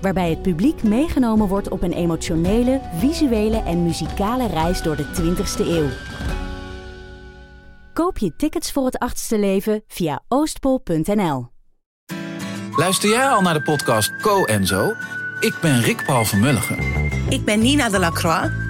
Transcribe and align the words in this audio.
Waarbij 0.00 0.30
het 0.30 0.42
publiek 0.42 0.82
meegenomen 0.82 1.48
wordt 1.48 1.68
op 1.68 1.82
een 1.82 1.92
emotionele, 1.92 2.80
visuele 2.96 3.62
en 3.62 3.82
muzikale 3.82 4.46
reis 4.46 4.82
door 4.82 4.96
de 4.96 5.04
20ste 5.04 5.66
eeuw. 5.66 5.88
Koop 7.92 8.18
je 8.18 8.36
tickets 8.36 8.72
voor 8.72 8.84
het 8.84 8.98
achtste 8.98 9.38
leven 9.38 9.82
via 9.86 10.22
oostpol.nl. 10.28 11.48
Luister 12.76 13.08
jij 13.08 13.28
al 13.28 13.40
naar 13.40 13.54
de 13.54 13.62
podcast 13.62 14.16
Co 14.16 14.44
en 14.44 14.66
Zo? 14.66 14.94
Ik 15.40 15.58
ben 15.60 15.80
Rick 15.80 16.04
Paul 16.06 16.24
van 16.24 16.40
Mulligen. 16.40 16.78
Ik 17.28 17.44
ben 17.44 17.60
Nina 17.60 17.88
de 17.88 17.98
Lacroix. 17.98 18.69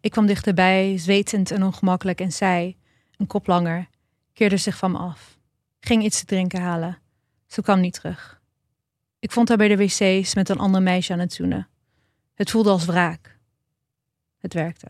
Ik 0.00 0.10
kwam 0.10 0.26
dichterbij, 0.26 0.98
zwetend 0.98 1.50
en 1.50 1.62
ongemakkelijk, 1.62 2.20
en 2.20 2.32
zij, 2.32 2.76
een 3.16 3.26
kop 3.26 3.46
langer, 3.46 3.88
keerde 4.32 4.56
zich 4.56 4.76
van 4.76 4.90
me 4.90 4.98
af. 4.98 5.38
Ging 5.80 6.04
iets 6.04 6.18
te 6.18 6.24
drinken 6.24 6.60
halen. 6.60 6.98
Ze 7.46 7.62
kwam 7.62 7.80
niet 7.80 7.94
terug. 7.94 8.40
Ik 9.18 9.32
vond 9.32 9.48
haar 9.48 9.56
bij 9.56 9.68
de 9.68 9.76
wc's 9.76 10.34
met 10.34 10.48
een 10.48 10.58
ander 10.58 10.82
meisje 10.82 11.12
aan 11.12 11.18
het 11.18 11.32
zoenen. 11.32 11.68
Het 12.34 12.50
voelde 12.50 12.70
als 12.70 12.84
wraak. 12.84 13.38
Het 14.38 14.54
werkte. 14.54 14.86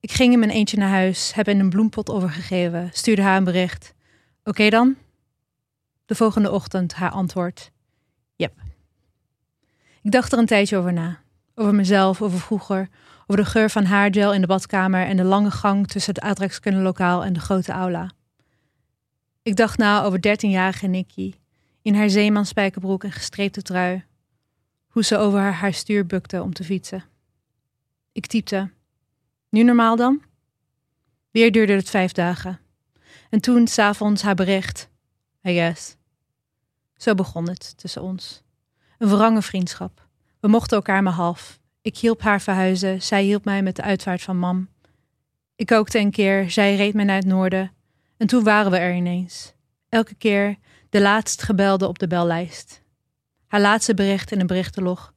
Ik 0.00 0.12
ging 0.12 0.32
in 0.32 0.38
mijn 0.38 0.50
eentje 0.50 0.76
naar 0.76 0.88
huis, 0.88 1.34
heb 1.34 1.48
in 1.48 1.60
een 1.60 1.70
bloempot 1.70 2.10
overgegeven, 2.10 2.90
stuurde 2.92 3.22
haar 3.22 3.36
een 3.36 3.44
bericht. 3.44 3.94
Oké 4.44 4.68
dan? 4.68 4.96
De 6.06 6.14
volgende 6.14 6.50
ochtend 6.50 6.94
haar 6.94 7.10
antwoord. 7.10 7.70
Yep. 8.36 8.52
Ik 10.02 10.10
dacht 10.10 10.32
er 10.32 10.38
een 10.38 10.46
tijdje 10.46 10.76
over 10.76 10.92
na. 10.92 11.20
Over 11.54 11.74
mezelf, 11.74 12.22
over 12.22 12.38
vroeger, 12.38 12.88
over 13.26 13.44
de 13.44 13.50
geur 13.50 13.70
van 13.70 13.84
haargel 13.84 14.32
in 14.32 14.40
de 14.40 14.46
badkamer 14.46 15.06
en 15.06 15.16
de 15.16 15.24
lange 15.24 15.50
gang 15.50 15.86
tussen 15.86 16.14
het 16.14 16.22
aardrijkskundelokaal 16.22 17.24
en 17.24 17.32
de 17.32 17.40
grote 17.40 17.72
aula. 17.72 18.10
Ik 19.42 19.56
dacht 19.56 19.78
na 19.78 20.02
over 20.02 20.20
dertienjarige 20.20 20.86
Nikki, 20.86 21.34
in 21.82 21.94
haar 21.94 22.08
zeemanspijkerbroek 22.08 23.04
en 23.04 23.12
gestreepte 23.12 23.62
trui, 23.62 24.04
hoe 24.86 25.04
ze 25.04 25.16
over 25.16 25.38
haar, 25.38 25.52
haar 25.52 25.72
stuur 25.72 26.06
bukte 26.06 26.42
om 26.42 26.52
te 26.52 26.64
fietsen. 26.64 27.04
Ik 28.12 28.26
typte, 28.26 28.70
nu 29.48 29.62
normaal 29.62 29.96
dan? 29.96 30.22
Weer 31.30 31.52
duurde 31.52 31.72
het 31.72 31.90
vijf 31.90 32.12
dagen. 32.12 32.60
En 33.30 33.40
toen, 33.40 33.66
s'avonds, 33.66 34.22
haar 34.22 34.34
bericht, 34.34 34.88
I 35.42 35.52
guess. 35.52 35.96
Zo 36.96 37.14
begon 37.14 37.48
het 37.48 37.78
tussen 37.78 38.02
ons. 38.02 38.42
Een 38.98 39.08
wrange 39.08 39.42
vriendschap. 39.42 40.08
We 40.40 40.48
mochten 40.48 40.76
elkaar 40.76 41.02
maar 41.02 41.12
half. 41.12 41.58
Ik 41.84 41.96
hielp 41.96 42.20
haar 42.20 42.40
verhuizen, 42.40 43.02
zij 43.02 43.22
hielp 43.22 43.44
mij 43.44 43.62
met 43.62 43.76
de 43.76 43.82
uitvaart 43.82 44.22
van 44.22 44.38
mam. 44.38 44.68
Ik 45.56 45.66
kookte 45.66 45.98
een 45.98 46.10
keer, 46.10 46.50
zij 46.50 46.76
reed 46.76 46.94
mij 46.94 47.04
naar 47.04 47.16
het 47.16 47.26
noorden. 47.26 47.72
En 48.16 48.26
toen 48.26 48.44
waren 48.44 48.70
we 48.70 48.76
er 48.76 48.94
ineens. 48.94 49.54
Elke 49.88 50.14
keer 50.14 50.56
de 50.90 51.00
laatst 51.00 51.42
gebelde 51.42 51.88
op 51.88 51.98
de 51.98 52.06
bellijst. 52.06 52.82
Haar 53.46 53.60
laatste 53.60 53.94
bericht 53.94 54.32
in 54.32 54.40
een 54.40 54.46
berichtenlog. 54.46 55.14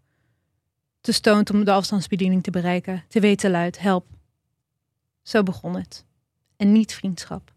Te 1.01 1.11
stoont 1.11 1.49
om 1.49 1.63
de 1.63 1.71
afstandsbediening 1.71 2.43
te 2.43 2.51
bereiken, 2.51 3.03
te 3.07 3.19
weten 3.19 3.51
luid, 3.51 3.79
help. 3.79 4.07
Zo 5.21 5.43
begon 5.43 5.75
het. 5.75 6.05
En 6.57 6.71
niet 6.71 6.93
vriendschap. 6.93 7.53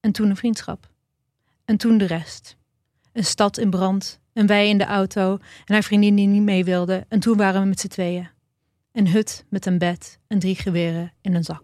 En 0.00 0.12
toen 0.12 0.30
een 0.30 0.36
vriendschap. 0.36 0.90
En 1.64 1.76
toen 1.76 1.98
de 1.98 2.06
rest. 2.06 2.56
Een 3.12 3.24
stad 3.24 3.58
in 3.58 3.70
brand, 3.70 4.19
en 4.32 4.46
wij 4.46 4.68
in 4.68 4.78
de 4.78 4.84
auto 4.84 5.38
en 5.64 5.74
haar 5.74 5.82
vriendin 5.82 6.14
die 6.14 6.26
niet 6.26 6.42
mee 6.42 6.64
wilde. 6.64 7.04
En 7.08 7.20
toen 7.20 7.36
waren 7.36 7.60
we 7.60 7.68
met 7.68 7.80
z'n 7.80 7.88
tweeën. 7.88 8.28
Een 8.92 9.08
hut 9.08 9.44
met 9.48 9.66
een 9.66 9.78
bed 9.78 10.18
en 10.28 10.38
drie 10.38 10.54
geweren 10.54 11.12
in 11.20 11.34
een 11.34 11.44
zak. 11.44 11.62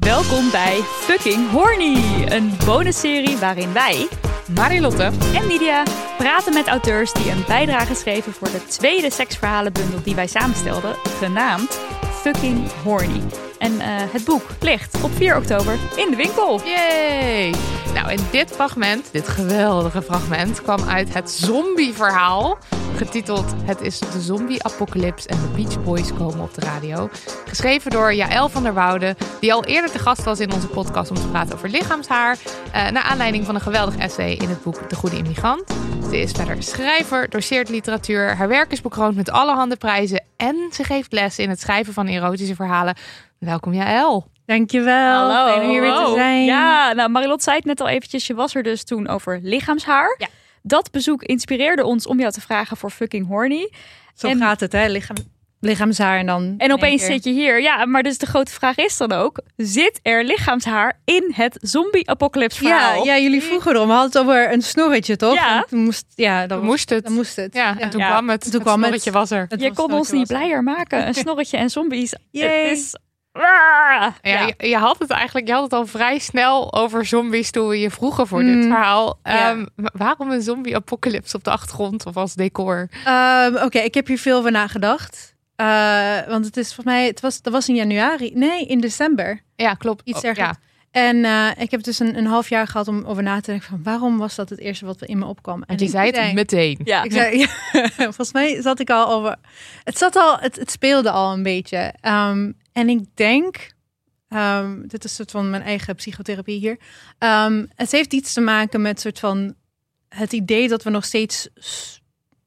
Welkom 0.00 0.50
bij 0.50 0.80
Fucking 0.82 1.50
Horny, 1.50 2.26
een 2.28 2.52
bonusserie 2.64 3.36
waarin 3.36 3.72
wij, 3.72 4.08
Marilotte 4.54 5.10
en 5.34 5.46
Lydia, 5.46 5.82
praten 6.18 6.54
met 6.54 6.66
auteurs 6.66 7.12
die 7.12 7.30
een 7.30 7.44
bijdrage 7.46 7.94
schreven 7.94 8.32
voor 8.32 8.50
de 8.50 8.64
tweede 8.68 9.10
seksverhalenbundel 9.10 10.02
die 10.02 10.14
wij 10.14 10.26
samenstelden, 10.26 10.94
genaamd 10.94 11.80
Fucking 12.22 12.72
Horny. 12.82 13.47
En 13.58 13.80
eh, 13.80 13.88
het 13.88 14.24
boek 14.24 14.42
ligt 14.60 15.02
op 15.02 15.10
4 15.12 15.36
oktober 15.36 15.76
in 15.96 16.10
de 16.10 16.16
winkel. 16.16 16.60
Yay! 16.64 17.54
Nou, 17.94 18.10
en 18.10 18.18
dit 18.30 18.50
fragment, 18.50 19.08
dit 19.12 19.28
geweldige 19.28 20.02
fragment, 20.02 20.62
kwam 20.62 20.88
uit 20.88 21.14
het 21.14 21.30
zombie-verhaal. 21.30 22.58
Getiteld 22.96 23.54
Het 23.64 23.80
is 23.80 23.98
de 23.98 24.20
zombie-apocalypse 24.20 25.28
en 25.28 25.40
de 25.40 25.62
Beach 25.62 25.82
Boys 25.82 26.14
komen 26.14 26.40
op 26.40 26.54
de 26.54 26.60
radio. 26.60 27.08
Geschreven 27.44 27.90
door 27.90 28.14
Jaël 28.14 28.48
van 28.48 28.62
der 28.62 28.74
Woude, 28.74 29.16
die 29.40 29.52
al 29.52 29.64
eerder 29.64 29.90
te 29.90 29.98
gast 29.98 30.24
was 30.24 30.40
in 30.40 30.52
onze 30.52 30.66
podcast 30.66 31.10
om 31.10 31.16
te 31.16 31.28
praten 31.28 31.54
over 31.54 31.68
lichaamshaar. 31.68 32.36
Uh, 32.66 32.72
naar 32.72 33.02
aanleiding 33.02 33.44
van 33.44 33.54
een 33.54 33.60
geweldig 33.60 33.96
essay 33.96 34.32
in 34.32 34.48
het 34.48 34.62
boek 34.62 34.90
De 34.90 34.96
Goede 34.96 35.16
Immigrant. 35.16 35.62
Ze 36.10 36.18
is 36.18 36.32
verder 36.32 36.62
schrijver, 36.62 37.28
doseert 37.28 37.68
literatuur. 37.68 38.36
Haar 38.36 38.48
werk 38.48 38.72
is 38.72 38.80
bekroond 38.80 39.16
met 39.16 39.30
allerhande 39.30 39.76
prijzen. 39.76 40.24
En 40.36 40.56
ze 40.72 40.84
geeft 40.84 41.12
les 41.12 41.38
in 41.38 41.48
het 41.48 41.60
schrijven 41.60 41.92
van 41.92 42.06
erotische 42.06 42.54
verhalen. 42.54 42.96
Welkom 43.38 43.72
Jaël. 43.74 44.26
Dankjewel. 44.46 45.30
Hallo. 45.30 45.52
Fijn 45.52 45.62
om 45.64 45.70
hier 45.70 45.80
weer 45.80 45.94
te 45.94 46.12
zijn. 46.14 46.44
Ja, 46.44 46.92
nou 46.92 47.10
Marilot 47.10 47.42
zei 47.42 47.56
het 47.56 47.64
net 47.64 47.80
al 47.80 47.88
eventjes. 47.88 48.26
Je 48.26 48.34
was 48.34 48.54
er 48.54 48.62
dus 48.62 48.84
toen 48.84 49.08
over 49.08 49.38
lichaamshaar. 49.42 50.14
Ja. 50.18 50.26
Dat 50.62 50.90
bezoek 50.90 51.22
inspireerde 51.22 51.84
ons 51.84 52.06
om 52.06 52.18
jou 52.20 52.32
te 52.32 52.40
vragen 52.40 52.76
voor 52.76 52.90
Fucking 52.90 53.26
Horny. 53.26 53.72
Zo 54.14 54.28
En- 54.28 54.38
gaat 54.38 54.60
het, 54.60 54.72
hè? 54.72 54.86
Lichaam, 54.88 55.16
lichaamshaar 55.60 56.18
en 56.18 56.26
dan. 56.26 56.54
En 56.58 56.72
opeens 56.72 57.04
zit 57.04 57.24
je 57.24 57.30
hier. 57.30 57.60
Ja, 57.60 57.86
maar 57.86 58.02
dus 58.02 58.18
de 58.18 58.26
grote 58.26 58.52
vraag 58.52 58.76
is 58.76 58.96
dan 58.96 59.12
ook: 59.12 59.40
zit 59.56 60.00
er 60.02 60.24
lichaamshaar 60.24 61.00
in 61.04 61.32
het 61.34 61.58
zombie-apocalypse 61.60 62.64
Ja, 62.64 62.68
verhaal? 62.78 63.04
ja, 63.04 63.18
jullie 63.18 63.42
vroegen 63.42 63.74
erom. 63.74 63.86
We 63.86 63.92
hadden 63.92 64.10
het 64.12 64.20
over 64.20 64.52
een 64.52 64.62
snorretje, 64.62 65.16
toch? 65.16 65.34
Ja. 65.34 65.56
En 65.56 65.64
toen 65.68 65.84
moest, 65.84 66.04
ja, 66.14 66.46
dan 66.46 66.64
moest 66.64 66.90
het. 66.90 67.04
Dan 67.04 67.12
moest 67.12 67.36
het. 67.36 67.54
Ja, 67.54 67.78
en 67.78 67.90
toen 67.90 68.00
Ja. 68.00 68.08
kwam 68.08 68.28
het. 68.30 68.40
Toen 68.40 68.52
het 68.52 68.62
kwam 68.62 68.74
het. 68.74 68.82
snorretje 68.84 69.10
was 69.10 69.30
er. 69.30 69.44
Het 69.48 69.60
Je 69.60 69.72
kon 69.72 69.92
ons 69.92 70.10
niet 70.10 70.30
er. 70.30 70.36
blijer 70.38 70.62
maken. 70.62 71.06
Een 71.06 71.14
snorretje 71.14 71.56
en 71.56 71.70
zombies. 71.70 72.14
Yay. 72.30 72.68
Het 72.68 72.78
is... 72.78 72.94
Ja, 73.38 74.14
Ja. 74.22 74.40
Je, 74.56 74.68
je 74.68 74.76
had 74.76 74.98
het 74.98 75.10
eigenlijk 75.10 75.46
je 75.46 75.52
had 75.52 75.62
het 75.62 75.72
al 75.72 75.86
vrij 75.86 76.18
snel 76.18 76.72
over 76.74 77.06
zombies 77.06 77.50
toen 77.50 77.68
we 77.68 77.78
je 77.80 77.90
vroegen 77.90 78.26
voor 78.26 78.42
dit 78.42 78.54
Mm. 78.54 78.62
verhaal. 78.62 79.18
Ja. 79.22 79.50
Ehm, 79.50 79.66
wa- 79.74 79.90
waarom 79.92 80.30
een 80.30 80.42
zombie-apocalypse 80.42 81.36
op 81.36 81.44
de 81.44 81.50
achtergrond 81.50 82.06
of 82.06 82.16
als 82.16 82.34
decor? 82.34 82.88
Ehm, 83.04 83.56
Oké, 83.56 83.78
ik 83.78 83.94
heb 83.94 84.06
hier 84.06 84.18
veel 84.18 84.38
over 84.38 84.50
nagedacht. 84.50 85.36
Eh, 85.56 86.16
want 86.28 86.44
het 86.44 86.56
is 86.56 86.66
volgens 86.74 86.86
mij, 86.96 87.06
het 87.06 87.20
was, 87.20 87.42
dat 87.42 87.52
was 87.52 87.68
in 87.68 87.74
januari. 87.74 88.30
Nee, 88.34 88.66
in 88.66 88.80
december. 88.80 89.40
Ja, 89.56 89.74
klopt. 89.74 90.02
Iets 90.04 90.16
Oh, 90.16 90.22
dergelijks. 90.22 90.56
En 90.90 91.24
eh, 91.24 91.46
ik 91.58 91.70
heb 91.70 91.82
dus 91.82 91.98
een, 91.98 92.16
een 92.18 92.26
half 92.26 92.48
jaar 92.48 92.66
gehad 92.66 92.88
om 92.88 93.04
over 93.04 93.22
na 93.22 93.40
te 93.40 93.50
denken 93.50 93.68
van 93.68 93.80
waarom 93.82 94.18
was 94.18 94.34
dat 94.34 94.48
het 94.48 94.58
eerste 94.58 94.86
wat 94.86 95.02
in 95.02 95.18
me 95.18 95.24
opkwam. 95.24 95.62
En 95.66 95.76
je 95.78 95.84
ik 95.84 95.90
zei 95.90 96.06
het 96.06 96.14
denk- 96.14 96.34
meteen. 96.34 96.80
Ja. 96.84 97.02
Ik 97.02 97.12
zei, 97.12 97.38
ja, 97.38 97.46
volgens 97.96 98.32
mij 98.32 98.62
zat 98.62 98.80
ik 98.80 98.90
al 98.90 99.08
over. 99.08 99.36
Het 99.84 99.98
zat 99.98 100.16
al, 100.16 100.38
het, 100.38 100.56
het 100.56 100.70
speelde 100.70 101.10
al 101.10 101.32
een 101.32 101.42
beetje. 101.42 101.94
Ehm, 102.00 102.52
en 102.78 102.88
ik 102.88 103.04
denk, 103.14 103.70
ehm, 104.28 104.80
dit 104.86 105.04
is 105.04 105.10
een 105.10 105.16
soort 105.16 105.30
van 105.30 105.50
mijn 105.50 105.62
eigen 105.62 105.94
psychotherapie 105.94 106.58
hier. 106.58 106.78
Ehm, 107.18 107.66
het 107.74 107.90
heeft 107.92 108.12
iets 108.12 108.32
te 108.32 108.40
maken 108.40 108.82
met 108.82 109.00
soort 109.00 109.18
van 109.18 109.54
het 110.08 110.32
idee 110.32 110.68
dat 110.68 110.82
we 110.82 110.90
nog 110.90 111.04
steeds 111.04 111.48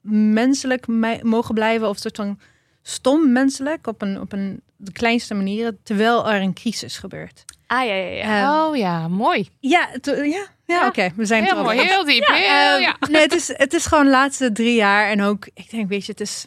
menselijk 0.02 0.88
me- 0.88 1.20
mogen 1.24 1.54
blijven, 1.56 1.90
of 1.90 1.98
soort 1.98 2.16
van 2.16 2.40
stom 2.82 3.32
menselijk 3.32 3.88
op 3.88 4.02
een, 4.02 4.20
op 4.20 4.32
een 4.34 4.62
de 4.76 4.92
kleinste 4.92 5.34
manieren, 5.34 5.80
terwijl 5.84 6.30
er 6.32 6.42
een 6.42 6.54
crisis 6.54 6.98
gebeurt. 6.98 7.44
Ah, 7.68 7.86
ja, 7.88 7.94
ja, 7.94 8.08
ja. 8.10 8.42
Eh, 8.64 8.68
Oh 8.70 8.76
ja, 8.78 9.08
mooi. 9.08 9.50
ja, 9.60 9.88
het- 9.92 10.06
ja, 10.06 10.24
ja, 10.24 10.46
Ja. 10.66 10.88
oké. 10.88 11.10
We 11.16 11.26
zijn 11.26 11.44
Heel 11.44 11.52
er 11.52 11.58
al 11.58 11.64
mooi, 11.64 11.82
heel 11.82 12.06
diep. 12.06 12.26
heel, 12.28 12.78
Ehm. 12.88 13.12
Nee, 13.12 13.22
het 13.22 13.34
is, 13.34 13.48
het 13.58 13.74
is 13.74 13.86
gewoon 13.86 14.04
de 14.06 14.10
laatste 14.12 14.52
drie 14.52 14.76
jaar. 14.76 15.10
En 15.10 15.22
ook, 15.22 15.48
ik 15.54 15.70
denk, 15.70 15.90
weet 15.90 16.06
je, 16.06 16.12
het 16.12 16.22
is... 16.22 16.46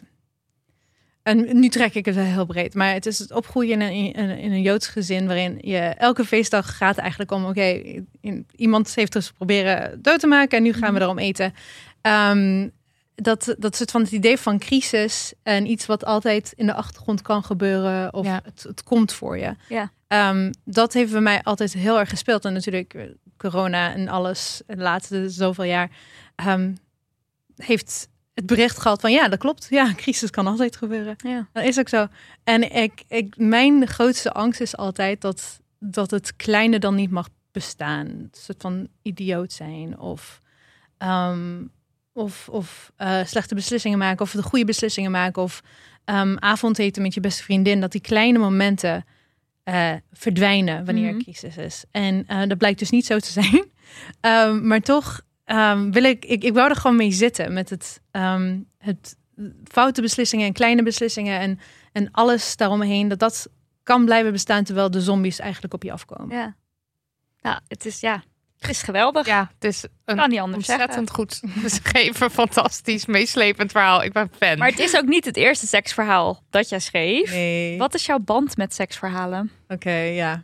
En 1.25 1.59
nu 1.59 1.69
trek 1.69 1.93
ik 1.95 2.05
het 2.05 2.15
wel 2.15 2.23
heel 2.23 2.45
breed. 2.45 2.73
Maar 2.73 2.93
het 2.93 3.05
is 3.05 3.19
het 3.19 3.31
opgroeien 3.31 3.81
in 3.81 4.13
een, 4.15 4.37
in, 4.39 4.51
een- 4.51 4.61
Joods 4.61 4.87
gezin... 4.87 5.25
waarin 5.25 5.57
je 5.61 5.77
elke 5.79 6.25
feestdag 6.25 6.77
gaat 6.77 6.97
eigenlijk 6.97 7.31
om... 7.31 7.45
oké, 7.45 7.81
iemand 8.55 8.95
heeft 8.95 9.13
dus 9.13 9.31
proberen 9.31 10.01
dood 10.01 10.19
te 10.19 10.27
maken... 10.27 10.57
en 10.57 10.63
nu 10.63 10.73
gaan 10.73 10.93
we 10.93 11.01
erom 11.01 11.17
eten. 11.19 11.53
Ehm, 12.01 12.69
dat, 13.15 13.55
dat 13.59 13.75
soort 13.75 13.91
van 13.91 14.01
het 14.01 14.11
idee 14.11 14.37
van 14.37 14.59
crisis... 14.59 15.33
en 15.43 15.69
iets 15.69 15.85
wat 15.85 16.05
altijd 16.05 16.53
in 16.55 16.65
de 16.65 16.73
achtergrond 16.73 17.21
kan 17.21 17.43
gebeuren... 17.43 18.13
of 18.13 18.25
Ja. 18.25 18.41
het, 18.43 18.63
het 18.63 18.83
komt 18.83 19.13
voor 19.13 19.37
je. 19.37 19.55
Ja. 19.69 19.91
Ehm, 20.07 20.51
dat 20.65 20.93
heeft 20.93 21.11
bij 21.11 21.21
mij 21.21 21.43
altijd 21.43 21.73
heel 21.73 21.99
erg 21.99 22.09
gespeeld. 22.09 22.45
En 22.45 22.53
natuurlijk 22.53 22.93
eh, 22.93 23.03
corona 23.37 23.93
en 23.93 24.07
alles, 24.07 24.61
de 24.67 24.77
laatste 24.77 25.29
zoveel 25.29 25.63
jaar, 25.63 25.89
ehm, 26.35 26.73
heeft 27.55 28.09
het 28.35 28.45
bericht 28.45 28.79
gehad 28.79 29.01
van 29.01 29.11
ja, 29.11 29.27
dat 29.27 29.39
klopt. 29.39 29.67
Ja, 29.69 29.93
crisis 29.95 30.29
kan 30.29 30.47
altijd 30.47 30.75
gebeuren. 30.75 31.15
Ja. 31.17 31.47
Dat 31.53 31.63
is 31.63 31.79
ook 31.79 31.89
zo. 31.89 32.07
En 32.43 32.71
ik, 32.75 33.03
ik, 33.07 33.37
mijn 33.37 33.87
grootste 33.87 34.31
angst 34.31 34.61
is 34.61 34.77
altijd 34.77 35.21
dat, 35.21 35.59
dat 35.79 36.11
het 36.11 36.35
kleine 36.35 36.79
dan 36.79 36.95
niet 36.95 37.11
mag 37.11 37.29
bestaan. 37.51 38.05
Een 38.05 38.29
soort 38.31 38.61
van 38.61 38.87
idioot 39.01 39.53
zijn 39.53 39.99
of, 39.99 40.39
ehm, 40.97 41.63
of, 42.13 42.49
of 42.49 42.91
eh, 42.95 43.25
slechte 43.25 43.55
beslissingen 43.55 43.97
maken 43.97 44.21
of 44.21 44.31
de 44.31 44.43
goede 44.43 44.65
beslissingen 44.65 45.11
maken 45.11 45.41
of 45.41 45.61
ehm, 46.05 46.35
avondeten 46.39 47.01
met 47.01 47.13
je 47.13 47.19
beste 47.19 47.43
vriendin. 47.43 47.81
Dat 47.81 47.91
die 47.91 48.01
kleine 48.01 48.37
momenten 48.39 49.05
eh, 49.63 49.91
verdwijnen 50.11 50.85
wanneer 50.85 51.07
er 51.07 51.13
Mhm. 51.13 51.23
crisis 51.23 51.57
is. 51.57 51.83
En 51.91 52.23
eh, 52.27 52.47
dat 52.47 52.57
blijkt 52.57 52.79
dus 52.79 52.89
niet 52.89 53.05
zo 53.05 53.19
te 53.19 53.31
zijn. 53.31 53.65
Ehm, 54.21 54.67
maar 54.67 54.81
toch 54.81 55.21
ehm, 55.45 55.91
wil 55.91 56.03
ik, 56.03 56.25
ik, 56.25 56.43
ik 56.43 56.53
wou 56.53 56.69
er 56.69 56.75
gewoon 56.75 56.95
mee 56.95 57.11
zitten 57.11 57.53
met 57.53 57.69
het, 57.69 58.01
ehm, 58.11 58.59
het 58.77 59.15
foute 59.63 60.01
beslissingen 60.01 60.47
en 60.47 60.53
kleine 60.53 60.83
beslissingen 60.83 61.39
en, 61.39 61.59
en 61.91 62.11
alles 62.11 62.55
daaromheen. 62.55 63.07
Dat 63.07 63.19
dat 63.19 63.47
kan 63.83 64.05
blijven 64.05 64.31
bestaan 64.31 64.63
terwijl 64.63 64.91
de 64.91 65.01
zombies 65.01 65.39
eigenlijk 65.39 65.73
op 65.73 65.83
je 65.83 65.91
afkomen. 65.91 66.35
ja. 66.37 66.55
Nou, 67.41 67.59
het 67.67 67.85
is, 67.85 67.99
ja, 67.99 68.23
het 68.59 68.69
is 68.69 68.81
geweldig. 68.81 69.25
Ja, 69.25 69.51
het 69.53 69.63
is 69.63 69.83
een 70.05 70.15
Kan 70.15 70.29
niet 70.29 70.39
anders 70.39 70.65
zeggen. 70.65 70.85
ontzettend 70.85 71.15
goed 71.15 71.41
geschreven, 71.61 72.31
fantastisch, 72.41 73.05
meeslepend 73.05 73.71
verhaal. 73.71 74.03
Ik 74.03 74.13
ben 74.13 74.29
fan. 74.39 74.57
Maar 74.57 74.69
het 74.69 74.79
is 74.79 74.95
ook 74.95 75.05
niet 75.05 75.25
het 75.25 75.37
eerste 75.37 75.67
seksverhaal 75.67 76.43
dat 76.49 76.69
jij 76.69 76.79
schreef. 76.79 77.31
Nee. 77.31 77.77
Wat 77.77 77.93
is 77.93 78.05
jouw 78.05 78.19
band 78.19 78.57
met 78.57 78.73
seksverhalen? 78.73 79.51
Oké, 79.67 79.91
ja. 79.95 80.43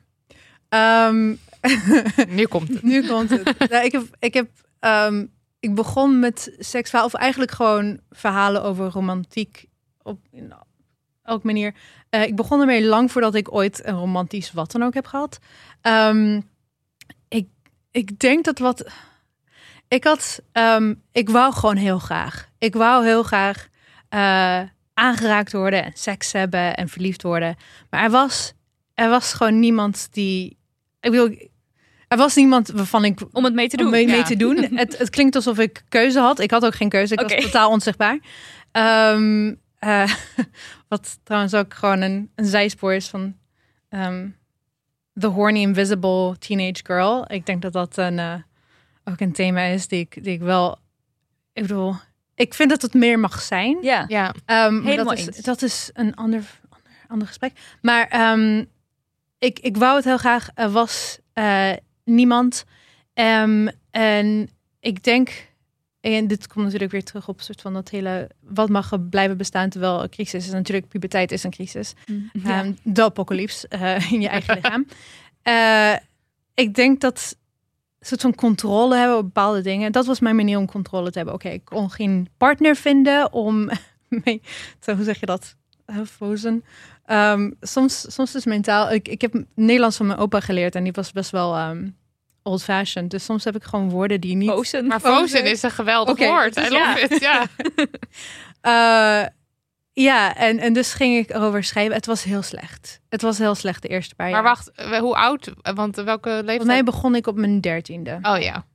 Ehm, 0.70 1.36
Nu 2.28 2.46
komt 2.46 2.68
het. 2.68 2.84
nu 2.84 3.08
komt 3.08 3.30
het. 3.30 3.70
Nou, 3.70 3.86
ik 3.86 3.92
heb, 3.92 4.04
ik 4.20 4.34
heb, 4.34 4.50
ehm, 4.82 5.26
ik 5.60 5.76
begon 5.76 6.20
met 6.20 6.56
seksverhaal, 6.60 7.08
of 7.08 7.14
eigenlijk 7.14 7.52
gewoon 7.52 8.00
verhalen 8.10 8.64
over 8.64 8.86
romantiek 8.86 9.66
op 10.02 10.20
elke 11.24 11.46
manier. 11.46 11.76
Eh, 12.10 12.24
ik 12.24 12.36
begon 12.36 12.60
ermee 12.60 12.86
lang 12.86 13.12
voordat 13.12 13.36
ik 13.36 13.54
ooit 13.54 13.86
een 13.86 13.96
romantisch 13.96 14.52
wat 14.52 14.72
dan 14.72 14.84
ook 14.84 14.94
heb 14.94 15.06
gehad. 15.06 15.40
Ehm, 15.82 16.42
ik, 17.28 17.48
ik 17.92 18.20
denk 18.20 18.46
dat 18.46 18.60
wat. 18.60 18.92
Ik 19.88 20.04
had. 20.04 20.42
ehm, 20.52 20.94
ik 21.12 21.30
wou 21.30 21.54
gewoon 21.54 21.76
heel 21.76 22.00
graag. 22.00 22.50
Ik 22.58 22.74
wou 22.74 23.06
heel 23.06 23.24
graag 23.24 23.68
eh, 24.10 24.62
aangeraakt 24.94 25.52
worden 25.52 25.84
en 25.84 25.92
seks 25.94 26.32
hebben 26.32 26.76
en 26.76 26.90
verliefd 26.90 27.22
worden. 27.24 27.56
Maar 27.90 28.04
er 28.04 28.10
was, 28.10 28.54
er 28.94 29.10
was 29.10 29.34
gewoon 29.34 29.60
niemand 29.60 30.08
die. 30.12 30.58
Ik 31.00 31.12
bedoel, 31.12 31.50
er 32.12 32.18
was 32.18 32.36
niemand 32.36 32.68
waarvan 32.68 33.06
ik 33.06 33.20
Om 33.32 33.44
het 33.44 33.54
mee 33.54 33.68
te 33.68 33.78
doen. 33.78 33.86
om 33.86 33.92
mee, 33.92 34.08
mee 34.08 34.24
te 34.24 34.36
doen. 34.36 34.58
het, 34.76 34.98
het 34.98 35.10
klinkt 35.10 35.36
alsof 35.36 35.60
ik 35.60 35.84
keuze 35.90 36.20
had. 36.20 36.40
Ik 36.40 36.52
had 36.52 36.66
ook 36.66 36.76
geen 36.76 36.90
keuze. 36.90 37.14
Ik 37.14 37.20
was 37.20 37.34
totaal 37.44 37.70
onzichtbaar. 37.70 38.20
Ehm, 38.72 39.54
eh, 39.80 40.14
wat 40.90 41.20
trouwens 41.24 41.54
ook 41.54 41.74
gewoon 41.74 42.02
een, 42.02 42.32
een 42.36 42.46
zijspoor 42.46 42.94
is 42.94 43.08
van 43.08 43.36
ehm, 43.90 44.28
The 45.20 45.28
Horny 45.28 45.60
Invisible 45.62 46.36
Teenage 46.38 46.84
Girl. 46.84 47.26
Ik 47.32 47.46
denk 47.46 47.62
dat 47.62 47.74
dat 47.74 47.98
een, 47.98 48.20
eh, 48.20 48.34
ook 49.04 49.20
een 49.20 49.34
thema 49.34 49.62
is 49.62 49.88
die 49.88 50.00
ik, 50.00 50.24
die 50.24 50.34
ik 50.34 50.42
wel... 50.42 50.78
Ik 51.54 51.62
bedoel, 51.62 51.96
ik 52.36 52.54
vind 52.54 52.70
dat 52.70 52.82
het 52.82 52.94
meer 52.94 53.20
mag 53.20 53.42
zijn. 53.42 53.78
Ja. 53.82 54.06
Ja, 54.08 54.34
Ehm, 54.46 54.82
Helemaal 54.82 55.06
dat 55.06 55.18
is, 55.18 55.26
eens. 55.28 55.38
dat 55.38 55.62
is 55.62 55.90
een 55.94 56.16
ander, 56.16 56.44
ander, 56.70 56.92
ander 57.08 57.28
gesprek. 57.28 57.52
Maar 57.82 58.08
ehm, 58.08 58.64
ik, 59.40 59.60
ik 59.60 59.78
wou 59.78 59.96
het 59.96 60.06
heel 60.06 60.18
graag. 60.18 60.50
Er 60.54 60.70
was 60.72 61.20
eh, 61.34 61.72
niemand. 62.04 62.66
Ehm, 63.14 63.68
en 63.92 64.50
ik 64.80 65.04
denk, 65.04 65.50
en 66.02 66.28
dit 66.28 66.48
komt 66.48 66.66
natuurlijk 66.66 66.92
weer 66.92 67.04
terug 67.04 67.28
op 67.28 67.38
een 67.38 67.44
soort 67.44 67.62
van 67.62 67.74
dat 67.74 67.90
hele, 67.90 68.30
wat 68.40 68.70
mag 68.70 68.92
er 68.92 69.00
blijven 69.00 69.38
bestaan 69.38 69.70
terwijl 69.70 70.02
er 70.02 70.10
crisis 70.10 70.46
is. 70.46 70.52
Natuurlijk, 70.52 70.88
puberteit 70.88 71.32
is 71.32 71.44
een 71.44 71.52
crisis. 71.52 71.94
Ja. 72.34 72.60
Ehm, 72.60 72.74
de 72.84 73.04
apocalyps 73.04 73.68
eh, 73.68 74.12
in 74.12 74.22
je 74.22 74.28
eigen 74.28 74.56
lichaam. 74.62 74.86
Eh, 75.42 75.96
ik 76.54 76.76
denk 76.76 77.02
dat 77.02 77.38
een 78.00 78.08
soort 78.08 78.22
van 78.22 78.36
controle 78.36 78.96
hebben 78.96 79.18
op 79.18 79.24
bepaalde 79.24 79.62
dingen. 79.62 79.92
Dat 79.92 80.06
was 80.06 80.20
mijn 80.20 80.36
manier 80.36 80.58
om 80.58 80.66
controle 80.66 81.12
te 81.12 81.18
hebben. 81.18 81.36
Oké, 81.36 81.50
ik 81.50 81.66
kon 81.66 81.92
geen 81.92 82.30
partner 82.38 82.76
vinden 82.76 83.34
om 83.34 83.70
mee, 84.24 84.42
hoe 84.86 85.04
zeg 85.04 85.20
je 85.20 85.26
dat? 85.26 85.56
Frozen. 86.16 86.64
Ehm, 87.06 87.52
soms, 87.62 88.14
soms 88.14 88.36
is 88.36 88.46
mentaal. 88.46 88.92
Ik, 88.92 89.08
ik 89.08 89.22
heb 89.22 89.34
Nederlands 89.56 89.98
van 89.98 90.08
mijn 90.08 90.20
opa 90.20 90.40
geleerd 90.40 90.76
en 90.76 90.84
die 90.84 90.92
was 90.92 91.12
best 91.12 91.32
wel 91.32 91.56
ehm, 91.56 91.88
old-fashioned. 92.44 93.12
Dus 93.12 93.24
soms 93.24 93.44
heb 93.44 93.56
ik 93.56 93.64
gewoon 93.64 93.90
woorden 93.90 94.22
die 94.22 94.36
niet. 94.36 94.50
Frozen. 94.50 94.88
maar 94.88 95.00
Frozen. 95.00 95.28
Frozen 95.28 95.52
is 95.52 95.64
een 95.64 95.72
geweldig 95.72 96.18
woord. 96.18 96.58
I 96.58 96.62
dus 96.62 96.70
love 96.70 96.78
ja. 96.80 97.00
it. 97.00 97.20
Ja. 97.22 97.46
Eh, 98.62 99.26
ja, 99.94 100.36
en, 100.36 100.60
en 100.60 100.74
dus 100.74 100.94
ging 100.94 101.18
ik 101.18 101.30
erover 101.30 101.64
schrijven. 101.64 101.96
Het 101.96 102.06
was 102.06 102.24
heel 102.24 102.42
slecht. 102.42 103.00
Het 103.10 103.22
was 103.22 103.38
heel 103.38 103.56
slecht 103.56 103.82
de 103.82 103.88
eerste 103.88 104.16
paar 104.16 104.26
Maar 104.26 104.36
jaar. 104.36 104.44
wacht, 104.44 104.72
eh, 104.72 105.00
hoe 105.00 105.16
oud? 105.16 105.52
Want 105.62 105.96
welke 105.96 106.22
Volgens 106.30 106.46
leeftijd? 106.48 106.68
mij 106.68 106.84
begon 106.84 107.16
ik 107.16 107.28
op 107.28 107.36
mijn 107.36 107.62
dertiende. 107.62 108.20
Oh 108.22 108.40
ja. 108.40 108.66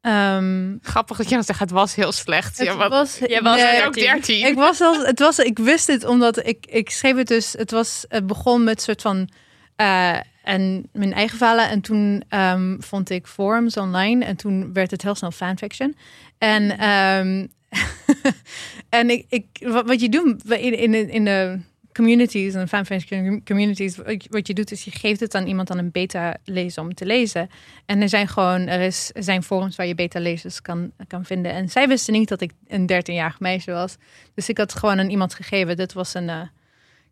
Ehm, 0.00 0.76
Grappig 0.82 1.16
dat 1.16 1.28
je 1.28 1.34
dan 1.34 1.44
zegt, 1.44 1.60
het 1.60 1.70
was 1.70 1.94
heel 1.94 2.12
slecht. 2.12 2.58
het 2.58 2.66
Ja, 2.66 2.88
was, 2.88 3.18
Jij 3.18 3.42
was 3.42 3.56
nee, 3.56 3.66
er 3.66 3.86
ook 3.86 3.94
13. 3.94 4.46
Ik 4.46 4.54
was 4.54 4.80
al, 4.80 5.04
het 5.04 5.18
was, 5.18 5.38
ik 5.38 5.58
wist 5.58 5.86
het 5.86 6.04
omdat 6.04 6.46
ik, 6.46 6.66
ik 6.66 6.90
schreef 6.90 7.16
het 7.16 7.26
dus. 7.26 7.52
Het 7.52 7.70
was, 7.70 8.04
het 8.08 8.26
begon 8.26 8.64
met 8.64 8.82
soort 8.82 9.02
van 9.02 9.28
eh, 9.76 10.16
en 10.42 10.88
mijn 10.92 11.12
eigen 11.12 11.38
verhalen 11.38 11.68
en 11.68 11.80
toen 11.80 12.24
ehm, 12.28 12.80
vond 12.80 13.10
ik 13.10 13.26
forums 13.26 13.76
online 13.76 14.24
en 14.24 14.36
toen 14.36 14.72
werd 14.72 14.90
het 14.90 15.02
heel 15.02 15.14
snel 15.14 15.30
fanfiction 15.30 15.96
en 16.38 16.78
ehm, 16.78 17.46
en 19.00 19.10
ik, 19.10 19.24
ik 19.28 19.46
wat, 19.60 19.86
wat 19.86 20.00
je 20.00 20.08
doet 20.08 20.44
in, 20.44 20.74
in, 20.74 21.10
in 21.10 21.24
de 21.24 21.60
communities 21.98 22.54
en 22.54 22.68
fanfiction 22.68 23.42
communities 23.44 23.96
wat 24.30 24.46
je, 24.46 24.54
doet 24.54 24.70
is 24.70 24.84
je 24.84 24.90
geeft 24.90 25.20
het 25.20 25.34
aan 25.34 25.46
iemand 25.46 25.70
aan 25.70 25.78
een 25.78 25.90
beta 25.90 26.36
lezer 26.44 26.82
om 26.82 26.94
te 26.94 27.06
lezen 27.06 27.48
en 27.86 28.02
er 28.02 28.08
zijn 28.08 28.28
gewoon 28.28 28.66
er 28.66 28.80
is 28.80 29.10
zijn 29.14 29.42
forums 29.42 29.76
waar 29.76 29.86
je 29.86 29.94
beta 29.94 30.20
lezers 30.20 30.62
kan 30.62 30.92
kan 31.06 31.24
vinden 31.24 31.52
en 31.52 31.68
zij 31.68 31.88
wisten 31.88 32.12
niet 32.12 32.28
dat 32.28 32.40
ik 32.40 32.52
een 32.66 32.90
13-jarig 32.92 33.40
meisje 33.40 33.72
was 33.72 33.96
dus 34.38 34.48
ik 34.48 34.58
had 34.58 34.74
gewoon 34.74 34.98
aan 34.98 35.10
iemand 35.10 35.34
gegeven. 35.34 35.76
Dit 35.76 35.92
was 35.92 36.14
een, 36.14 36.28
eh, 36.28 36.40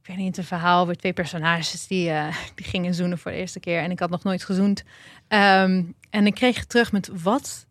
ik 0.00 0.06
weet 0.06 0.16
niet, 0.16 0.36
een 0.36 0.44
verhaal 0.44 0.82
over 0.82 0.96
twee 0.96 1.12
personages 1.12 1.86
die, 1.86 2.10
eh, 2.10 2.36
die 2.54 2.66
gingen 2.66 2.94
zoenen 2.94 3.18
voor 3.18 3.30
de 3.30 3.36
eerste 3.36 3.60
keer. 3.60 3.80
En 3.80 3.90
ik 3.90 3.98
had 3.98 4.10
nog 4.10 4.22
nooit 4.22 4.44
gezoend. 4.44 4.82
Ehm, 5.28 5.82
en 6.10 6.26
ik 6.26 6.34
kreeg 6.34 6.64
terug 6.64 6.92
met, 6.92 7.10
wat 7.22 7.66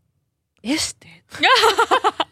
is 0.60 0.94
dit? 0.98 1.40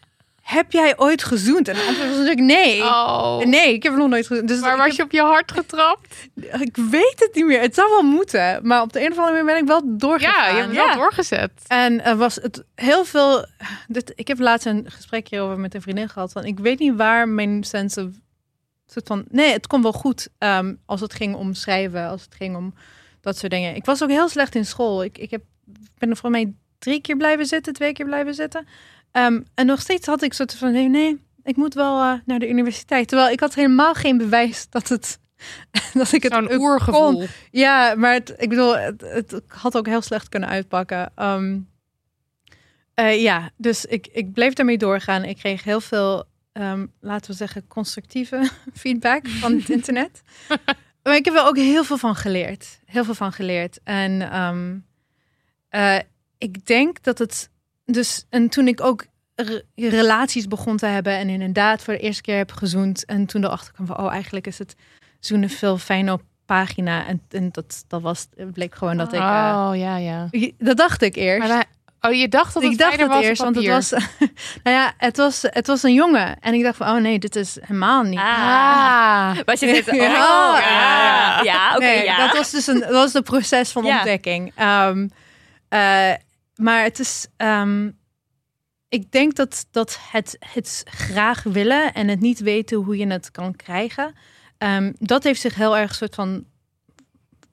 heb 0.54 0.72
jij 0.72 0.98
ooit 0.98 1.24
gezoend? 1.24 1.68
En 1.68 1.76
antwoord 1.76 1.98
was 1.98 2.08
natuurlijk 2.18 2.40
nee. 2.40 2.82
Oh. 2.84 3.38
Nee, 3.38 3.74
ik 3.74 3.84
heb 3.84 3.96
nog 3.96 4.10
nooit 4.10 4.28
gezoend. 4.28 4.48
Dus 4.48 4.60
Maar 4.60 4.78
was 4.78 4.96
je 4.96 5.04
op 5.04 5.12
je 5.12 5.22
hart 5.22 5.52
getrapt? 5.52 6.16
ik 6.60 6.78
weet 6.90 7.16
het 7.20 7.30
niet 7.34 7.46
meer. 7.46 7.62
Het 7.62 7.76
zou 7.76 7.90
wel 7.90 8.02
moeten. 8.02 8.60
Maar 8.68 8.82
op 8.82 8.94
de 8.94 9.06
een 9.06 9.12
of 9.12 9.18
andere 9.18 9.32
manier 9.44 9.46
ben 9.54 9.62
ik 9.62 9.68
wel 9.68 9.98
doorgegaan. 9.98 10.44
Ja, 10.46 10.56
je 10.56 10.62
hebt 10.62 10.74
wel 10.76 10.86
Ja. 10.86 10.96
doorgezet. 10.96 11.52
En 11.68 12.04
er 12.04 12.18
was 12.18 12.36
het 12.36 12.64
heel 12.76 13.06
veel. 13.06 13.46
Dit, 13.88 14.12
ik 14.16 14.28
heb 14.28 14.40
laatst 14.40 14.66
een 14.66 14.86
gesprek 14.88 15.28
hierover 15.28 15.60
met 15.60 15.76
een 15.76 15.82
vriendin 15.82 16.10
gehad. 16.10 16.32
Van 16.32 16.46
ik 16.46 16.60
weet 16.60 16.80
niet 16.80 16.96
waar 16.96 17.28
mijn 17.28 17.64
sense 17.64 18.02
of. 18.02 18.08
Soort 18.88 19.08
van, 19.08 19.26
nee, 19.30 19.52
het 19.52 19.68
kon 19.68 19.82
wel 19.82 19.92
goed 19.94 20.28
ehm, 20.38 20.74
als 20.86 21.02
het 21.02 21.14
ging 21.14 21.36
om 21.36 21.54
schrijven, 21.54 22.08
als 22.08 22.22
het 22.22 22.36
ging 22.36 22.56
om 22.56 22.74
dat 23.22 23.38
soort 23.38 23.52
dingen. 23.52 23.76
Ik 23.76 23.86
was 23.86 24.04
ook 24.04 24.10
heel 24.10 24.30
slecht 24.30 24.56
in 24.56 24.66
school. 24.66 25.04
Ik, 25.04 25.18
ik 25.18 25.32
heb, 25.32 25.42
ben 25.98 26.10
er 26.10 26.18
voor 26.18 26.30
mij 26.30 26.54
drie 26.80 27.02
keer 27.02 27.18
blijven 27.18 27.46
zitten, 27.46 27.74
twee 27.74 27.94
keer 27.94 28.06
blijven 28.06 28.34
zitten. 28.34 28.68
Ehm, 29.14 29.42
en 29.54 29.66
nog 29.66 29.82
steeds 29.82 30.06
had 30.06 30.22
ik 30.22 30.34
soort 30.34 30.56
van, 30.56 30.72
nee, 30.72 30.90
nee 30.90 31.22
ik 31.44 31.56
moet 31.56 31.74
wel 31.74 32.02
eh, 32.02 32.14
naar 32.26 32.40
de 32.40 32.50
universiteit. 32.50 33.08
Terwijl 33.08 33.32
ik 33.32 33.40
had 33.40 33.54
helemaal 33.54 33.94
geen 33.94 34.18
bewijs 34.18 34.70
dat 34.70 34.88
het. 34.88 35.20
dat 35.94 36.12
ik 36.12 36.24
het 36.24 36.34
Zo'n 36.34 36.54
oergevoel. 36.54 37.14
kon. 37.14 37.28
Ja, 37.52 37.96
maar 37.96 38.14
het, 38.14 38.34
ik 38.38 38.50
bedoel, 38.50 38.78
het, 38.78 39.02
het 39.02 39.42
had 39.48 39.78
ook 39.78 39.86
heel 39.86 40.02
slecht 40.02 40.30
kunnen 40.30 40.50
uitpakken. 40.50 41.12
Ehm, 41.16 41.60
eh, 42.94 43.22
ja, 43.22 43.50
dus 43.58 43.86
ik, 43.86 44.08
ik 44.12 44.34
bleef 44.34 44.54
daarmee 44.54 44.78
doorgaan. 44.78 45.24
Ik 45.24 45.38
kreeg 45.38 45.64
heel 45.64 45.82
veel, 45.82 46.26
ehm, 46.52 46.86
laten 47.00 47.32
we 47.32 47.38
zeggen, 47.38 47.68
constructieve 47.68 48.50
feedback 48.74 49.28
van 49.28 49.54
het 49.56 49.70
internet. 49.80 50.22
maar 51.04 51.16
ik 51.16 51.26
heb 51.26 51.34
er 51.34 51.46
ook 51.48 51.58
heel 51.58 51.84
veel 51.84 51.98
van 51.98 52.16
geleerd. 52.16 52.80
Heel 52.86 53.04
veel 53.04 53.16
van 53.16 53.34
geleerd. 53.34 53.80
En 53.84 54.22
eh, 55.70 56.00
ik 56.38 56.66
denk 56.66 57.04
dat 57.04 57.18
het. 57.18 57.52
Dus, 57.86 58.26
en 58.30 58.50
toen 58.50 58.68
ik 58.68 58.82
ook 58.82 59.06
re- 59.36 59.62
relaties 59.76 60.48
begon 60.48 60.78
te 60.78 60.86
hebben 60.86 61.14
en 61.18 61.30
inderdaad 61.30 61.84
voor 61.84 61.94
de 61.94 62.00
eerste 62.00 62.22
keer 62.22 62.38
heb 62.38 62.52
gezoend. 62.52 63.06
En 63.06 63.26
toen 63.26 63.44
erachter 63.44 63.74
kwam 63.74 63.86
van, 63.88 63.98
oh, 63.98 64.12
eigenlijk 64.12 64.48
is 64.48 64.58
het 64.60 64.76
zoenen 65.20 65.50
veel 65.50 65.78
fijner 65.78 66.14
op 66.14 66.22
pagina. 66.46 67.06
En, 67.08 67.22
en 67.30 67.50
dat, 67.52 67.84
dat 67.88 68.02
was, 68.02 68.28
het 68.36 68.54
bleek 68.54 68.76
gewoon 68.76 68.98
dat 68.98 69.14
ik. 69.14 69.20
eh, 69.20 69.68
Oh, 69.70 69.78
ja, 69.78 69.98
ja. 69.98 70.28
dat 70.58 70.78
dacht 70.78 71.02
ik 71.02 71.16
eerst. 71.16 71.48
Maar 71.48 71.66
dan- 72.02 72.12
oh, 72.12 72.18
je 72.18 72.28
dacht 72.28 72.54
dat 72.54 72.64
het 72.64 72.72
ik 72.72 72.78
dacht 72.78 73.06
was 73.08 73.24
eerst, 73.24 73.42
want 73.42 73.56
het 73.56 73.68
was, 73.68 73.90
nou 74.64 74.76
ja, 74.78 74.94
het 74.98 75.18
was, 75.18 75.42
het 75.48 75.68
was 75.68 75.84
een 75.84 75.94
jongen. 75.94 76.40
En 76.40 76.54
ik 76.54 76.64
dacht 76.64 76.78
van, 76.78 76.88
oh 76.96 77.02
nee, 77.02 77.20
dit 77.20 77.36
is 77.36 77.58
helemaal 77.62 78.04
niet. 78.04 78.20
Ah. 78.20 78.26
Ah. 78.26 79.38
Was 79.46 79.60
je 79.60 79.66
dit? 79.66 79.88
Oh, 79.90 79.96
Ja, 80.02 80.04
ja, 80.04 80.60
ja, 80.60 81.38
ja. 81.38 81.44
Ja, 81.44 81.76
oké, 81.76 81.86
nee, 81.86 82.04
ja. 82.04 82.18
dat 82.28 82.38
was 82.38 82.52
dus 82.52 82.68
een, 82.68 82.80
dat 82.80 82.90
was 82.92 83.14
het 83.14 83.24
proces 83.24 83.72
van 83.72 83.84
Ja. 83.86 83.96
ontdekking. 83.96 84.52
Ehm, 84.56 85.08
eh, 85.70 86.12
maar 86.56 86.84
het 86.84 87.00
is, 87.00 87.28
ehm, 87.38 87.90
ik 88.90 89.12
denk 89.12 89.36
dat, 89.36 89.68
dat 89.72 90.00
het, 90.12 90.38
het 90.40 90.84
graag 90.86 91.44
willen 91.44 91.94
en 91.94 92.08
het 92.08 92.20
niet 92.20 92.40
weten 92.40 92.78
hoe 92.78 92.98
je 92.98 93.08
het 93.08 93.32
kan 93.32 93.56
krijgen, 93.56 94.14
ehm, 94.58 94.94
dat 95.00 95.24
heeft 95.24 95.42
zich 95.42 95.56
heel 95.56 95.78
erg 95.78 95.96
soort 95.96 96.16
van 96.16 96.46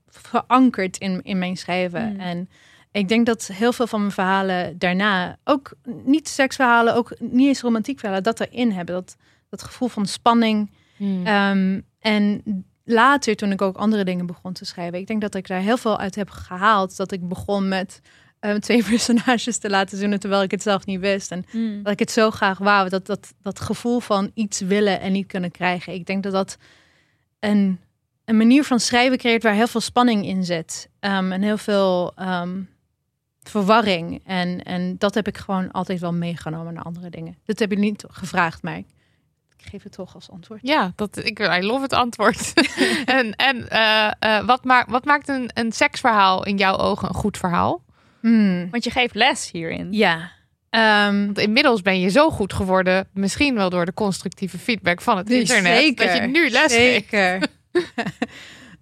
verankerd 0.08 0.98
in, 0.98 1.22
in 1.22 1.38
mijn 1.38 1.56
schrijven. 1.56 2.12
Mm. 2.12 2.20
En 2.20 2.48
ik 2.92 3.08
denk 3.08 3.26
dat 3.26 3.46
heel 3.46 3.72
veel 3.72 3.86
van 3.86 4.00
mijn 4.00 4.12
verhalen 4.12 4.78
daarna, 4.78 5.36
ook 5.44 5.72
niet 6.04 6.28
seksverhalen, 6.28 6.94
ook 6.94 7.14
niet 7.18 7.46
eens 7.46 7.60
romantiek 7.60 7.98
verhalen, 7.98 8.22
dat 8.22 8.40
erin 8.40 8.72
hebben. 8.72 8.94
Dat, 8.94 9.16
dat 9.48 9.62
gevoel 9.62 9.88
van 9.88 10.06
spanning. 10.06 10.70
Hmm. 10.96 11.26
Ehm, 11.26 11.80
en 12.00 12.42
later, 12.84 13.36
toen 13.36 13.52
ik 13.52 13.62
ook 13.62 13.76
andere 13.76 14.04
dingen 14.04 14.26
begon 14.26 14.52
te 14.52 14.64
schrijven, 14.64 14.98
ik 14.98 15.06
denk 15.06 15.20
dat 15.20 15.34
ik 15.34 15.46
daar 15.46 15.60
heel 15.60 15.76
veel 15.76 15.98
uit 15.98 16.14
heb 16.14 16.30
gehaald. 16.30 16.96
Dat 16.96 17.12
ik 17.12 17.28
begon 17.28 17.68
met 17.68 18.00
eh, 18.40 18.54
twee 18.54 18.84
personages 18.90 19.58
te 19.58 19.70
laten 19.70 19.98
zien, 19.98 20.18
terwijl 20.18 20.42
ik 20.42 20.50
het 20.50 20.62
zelf 20.62 20.86
niet 20.86 21.00
wist. 21.00 21.30
En 21.30 21.44
Hmm. 21.50 21.82
dat 21.82 21.92
ik 21.92 21.98
het 21.98 22.10
zo 22.10 22.30
graag 22.30 22.58
wou, 22.58 22.88
dat, 22.88 23.06
dat, 23.06 23.34
dat 23.42 23.60
gevoel 23.60 24.00
van 24.00 24.30
iets 24.34 24.60
willen 24.60 25.00
en 25.00 25.12
niet 25.12 25.26
kunnen 25.26 25.50
krijgen. 25.50 25.92
Ik 25.92 26.06
denk 26.06 26.22
dat 26.22 26.32
dat 26.32 26.56
een, 27.38 27.80
een 28.24 28.36
manier 28.36 28.64
van 28.64 28.80
schrijven 28.80 29.18
creëert 29.18 29.42
waar 29.42 29.54
heel 29.54 29.66
veel 29.66 29.80
spanning 29.80 30.26
in 30.26 30.44
zit. 30.44 30.88
Ehm, 31.00 31.32
en 31.32 31.42
heel 31.42 31.58
veel 31.58 32.12
ehm, 32.16 32.60
verwarring. 33.42 34.20
En, 34.24 34.62
en 34.62 34.98
dat 34.98 35.14
heb 35.14 35.26
ik 35.26 35.38
gewoon 35.38 35.70
altijd 35.70 36.00
wel 36.00 36.12
meegenomen 36.12 36.74
naar 36.74 36.82
andere 36.82 37.10
dingen. 37.10 37.36
Dit 37.44 37.58
heb 37.58 37.70
je 37.70 37.78
niet 37.78 38.04
gevraagd, 38.08 38.62
maar 38.62 38.76
ik, 38.76 38.86
ik 39.56 39.66
geef 39.70 39.82
het 39.82 39.92
toch 39.92 40.14
als 40.14 40.30
antwoord. 40.30 40.60
Ja, 40.62 40.92
dat, 40.96 41.16
ik, 41.16 41.38
I 41.38 41.62
love 41.62 41.82
het 41.82 41.92
antwoord. 41.92 42.52
en 43.04 43.36
en 43.36 43.68
eh, 43.68 44.10
eh, 44.18 44.46
wat, 44.46 44.64
maakt 44.64 44.90
wat 44.90 45.04
maakt 45.04 45.28
een, 45.28 45.50
een 45.54 45.72
seksverhaal 45.72 46.44
in 46.44 46.56
jouw 46.56 46.76
ogen 46.76 47.08
een 47.08 47.14
goed 47.14 47.36
verhaal? 47.38 47.82
Hmm, 48.20 48.70
Want 48.70 48.84
je 48.84 48.90
geeft 48.90 49.14
les 49.14 49.50
hierin. 49.50 49.92
Ja. 49.92 50.30
Ehm, 50.70 51.24
Want 51.24 51.38
inmiddels 51.38 51.82
ben 51.82 52.00
je 52.00 52.08
zo 52.10 52.30
goed 52.30 52.52
geworden, 52.52 53.08
misschien 53.12 53.54
wel 53.54 53.70
door 53.70 53.84
de 53.84 53.94
constructieve 53.94 54.58
feedback 54.58 55.00
van 55.00 55.16
het 55.16 55.26
Dus 55.26 55.38
internet, 55.40 55.78
zeker, 55.78 56.06
dat 56.06 56.16
je 56.16 56.22
nu 56.22 56.50
les 56.50 56.60
geeft. 56.74 57.08
Zeker. 57.10 57.46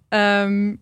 Ehm, 0.09 0.75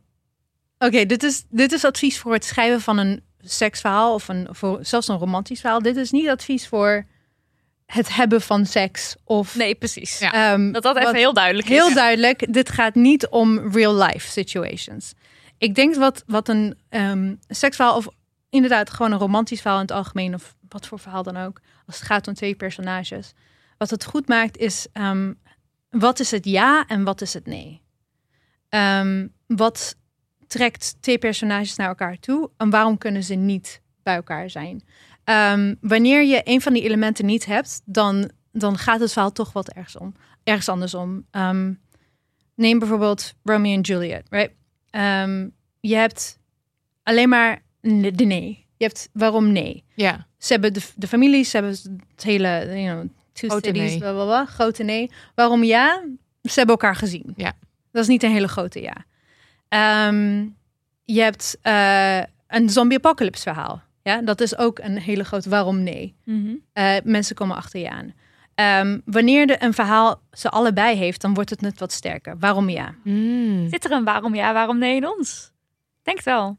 Oké, 0.79 1.05
dit, 1.05 1.23
is, 1.23 1.43
dit 1.49 1.71
is 1.71 1.85
advies 1.85 2.19
voor 2.19 2.33
het 2.33 2.45
schrijven 2.45 2.81
van 2.81 2.97
een 2.97 3.21
seksverhaal 3.39 4.13
of 4.13 4.27
een, 4.27 4.47
voor 4.51 4.79
zelfs 4.81 5.07
een 5.07 5.17
romantisch 5.17 5.59
verhaal. 5.59 5.81
Dit 5.81 5.95
is 5.95 6.11
niet 6.11 6.27
advies 6.29 6.67
voor 6.67 7.05
het 7.85 8.15
hebben 8.15 8.41
van 8.41 8.65
seks 8.65 9.15
of 9.23 9.55
Nee, 9.55 9.75
precies. 9.75 10.19
Ja. 10.19 10.33
ehm, 10.53 10.71
Dat 10.71 10.83
dat 10.83 10.97
even 10.97 11.15
heel 11.15 11.33
duidelijk 11.33 11.67
heel 11.67 11.87
is. 11.87 11.93
duidelijk. 11.93 12.53
Dit 12.53 12.69
gaat 12.69 12.95
niet 12.95 13.27
om 13.27 13.71
real 13.71 13.95
life 13.95 14.27
situations. 14.31 15.13
Ik 15.57 15.75
denk 15.75 15.95
wat, 15.95 16.23
wat 16.27 16.47
een 16.49 16.77
ehm 16.89 17.33
seksverhaal 17.47 17.95
of 17.95 18.07
inderdaad 18.49 18.89
gewoon 18.89 19.11
een 19.11 19.19
romantisch 19.19 19.61
verhaal 19.61 19.79
in 19.79 19.85
het 19.85 19.95
algemeen 19.95 20.33
of 20.33 20.55
wat 20.69 20.87
voor 20.87 20.99
verhaal 20.99 21.23
dan 21.23 21.37
ook, 21.37 21.61
als 21.85 21.95
het 21.95 22.05
gaat 22.05 22.27
om 22.27 22.33
twee 22.33 22.55
personages, 22.55 23.33
wat 23.77 23.89
het 23.89 24.05
goed 24.05 24.27
maakt 24.27 24.57
is 24.57 24.87
ehm, 24.91 25.33
wat 25.89 26.19
is 26.19 26.31
het 26.31 26.45
ja 26.45 26.85
en 26.87 27.03
wat 27.03 27.21
is 27.21 27.33
het 27.33 27.45
nee. 27.45 27.81
Ehm, 28.69 29.27
wat 29.47 29.95
trekt 30.47 30.97
twee 30.99 31.17
personages 31.17 31.75
naar 31.75 31.87
elkaar 31.87 32.19
toe 32.19 32.49
en 32.57 32.69
waarom 32.69 32.97
kunnen 32.97 33.23
ze 33.23 33.33
niet 33.33 33.81
bij 34.03 34.15
elkaar 34.15 34.49
zijn? 34.49 34.83
Ehm, 35.23 35.75
wanneer 35.81 36.23
je 36.23 36.41
een 36.43 36.61
van 36.61 36.73
die 36.73 36.83
elementen 36.83 37.25
niet 37.25 37.45
hebt, 37.45 37.81
dan, 37.85 38.31
dan 38.51 38.77
gaat 38.77 38.99
het 38.99 39.11
verhaal 39.11 39.31
toch 39.31 39.53
wat 39.53 39.69
ergens 39.69 39.97
om 39.97 40.13
ergens 40.47 40.69
anders 40.69 40.93
om. 40.93 41.25
Neem 42.55 42.79
bijvoorbeeld 42.79 43.33
Romeo 43.43 43.73
en 43.73 43.81
Juliet, 43.81 44.23
right? 44.29 44.51
Je 45.79 45.95
hebt 45.95 46.39
alleen 47.03 47.29
maar 47.29 47.61
de 47.81 48.25
nee. 48.25 48.65
Je 48.77 48.85
hebt 48.85 49.09
waarom 49.13 49.51
nee. 49.51 49.83
Ja, 49.95 50.27
Ze 50.37 50.53
hebben 50.53 50.73
de, 50.73 50.81
de 50.95 51.07
families, 51.07 51.49
ze 51.49 51.57
hebben 51.57 51.75
het 52.15 52.23
hele, 52.23 52.47
you 52.67 52.83
know, 52.83 53.07
two 53.33 53.49
Grote 53.49 53.67
cities, 53.67 53.89
nee. 53.89 53.97
bla, 53.97 54.11
bla, 54.11 54.23
bla, 54.23 54.45
grote 54.45 54.83
nee. 54.83 55.11
Waarom 55.35 55.63
ja? 55.63 56.03
Ze 56.41 56.53
hebben 56.53 56.75
elkaar 56.75 56.95
gezien. 56.95 57.33
Ja. 57.35 57.53
Dat 57.91 58.01
is 58.01 58.07
niet 58.07 58.23
een 58.23 58.31
hele 58.31 58.47
grote 58.47 58.81
ja. 58.81 59.05
Ehm, 59.67 60.45
je 61.03 61.21
hebt 61.21 61.57
eh, 61.61 62.21
een 62.47 62.69
zombie 62.69 62.97
apocalypse 62.97 63.41
verhaal. 63.41 63.81
Ja, 64.03 64.21
dat 64.21 64.41
is 64.41 64.57
ook 64.57 64.79
een 64.79 64.97
hele 64.97 65.23
grote 65.23 65.49
waarom 65.49 65.83
nee. 65.83 66.15
Mhm. 66.23 66.55
Eh, 66.73 66.95
mensen 67.03 67.35
komen 67.35 67.55
achter 67.55 67.79
je 67.79 67.89
aan. 67.89 68.13
Ehm, 68.55 68.99
wanneer 69.05 69.47
de, 69.47 69.63
een 69.63 69.73
verhaal 69.73 70.21
ze 70.31 70.49
allebei 70.49 70.97
heeft, 70.97 71.21
dan 71.21 71.33
wordt 71.33 71.49
het 71.49 71.61
net 71.61 71.79
wat 71.79 71.91
sterker. 71.91 72.37
Waarom 72.39 72.69
ja? 72.69 72.95
Hmm. 73.03 73.69
Zit 73.69 73.85
er 73.85 73.91
een 73.91 74.03
waarom 74.03 74.35
ja, 74.35 74.53
waarom 74.53 74.77
nee 74.77 74.95
in 74.95 75.07
ons? 75.07 75.51
Denk 76.03 76.17
het 76.17 76.25
wel. 76.25 76.57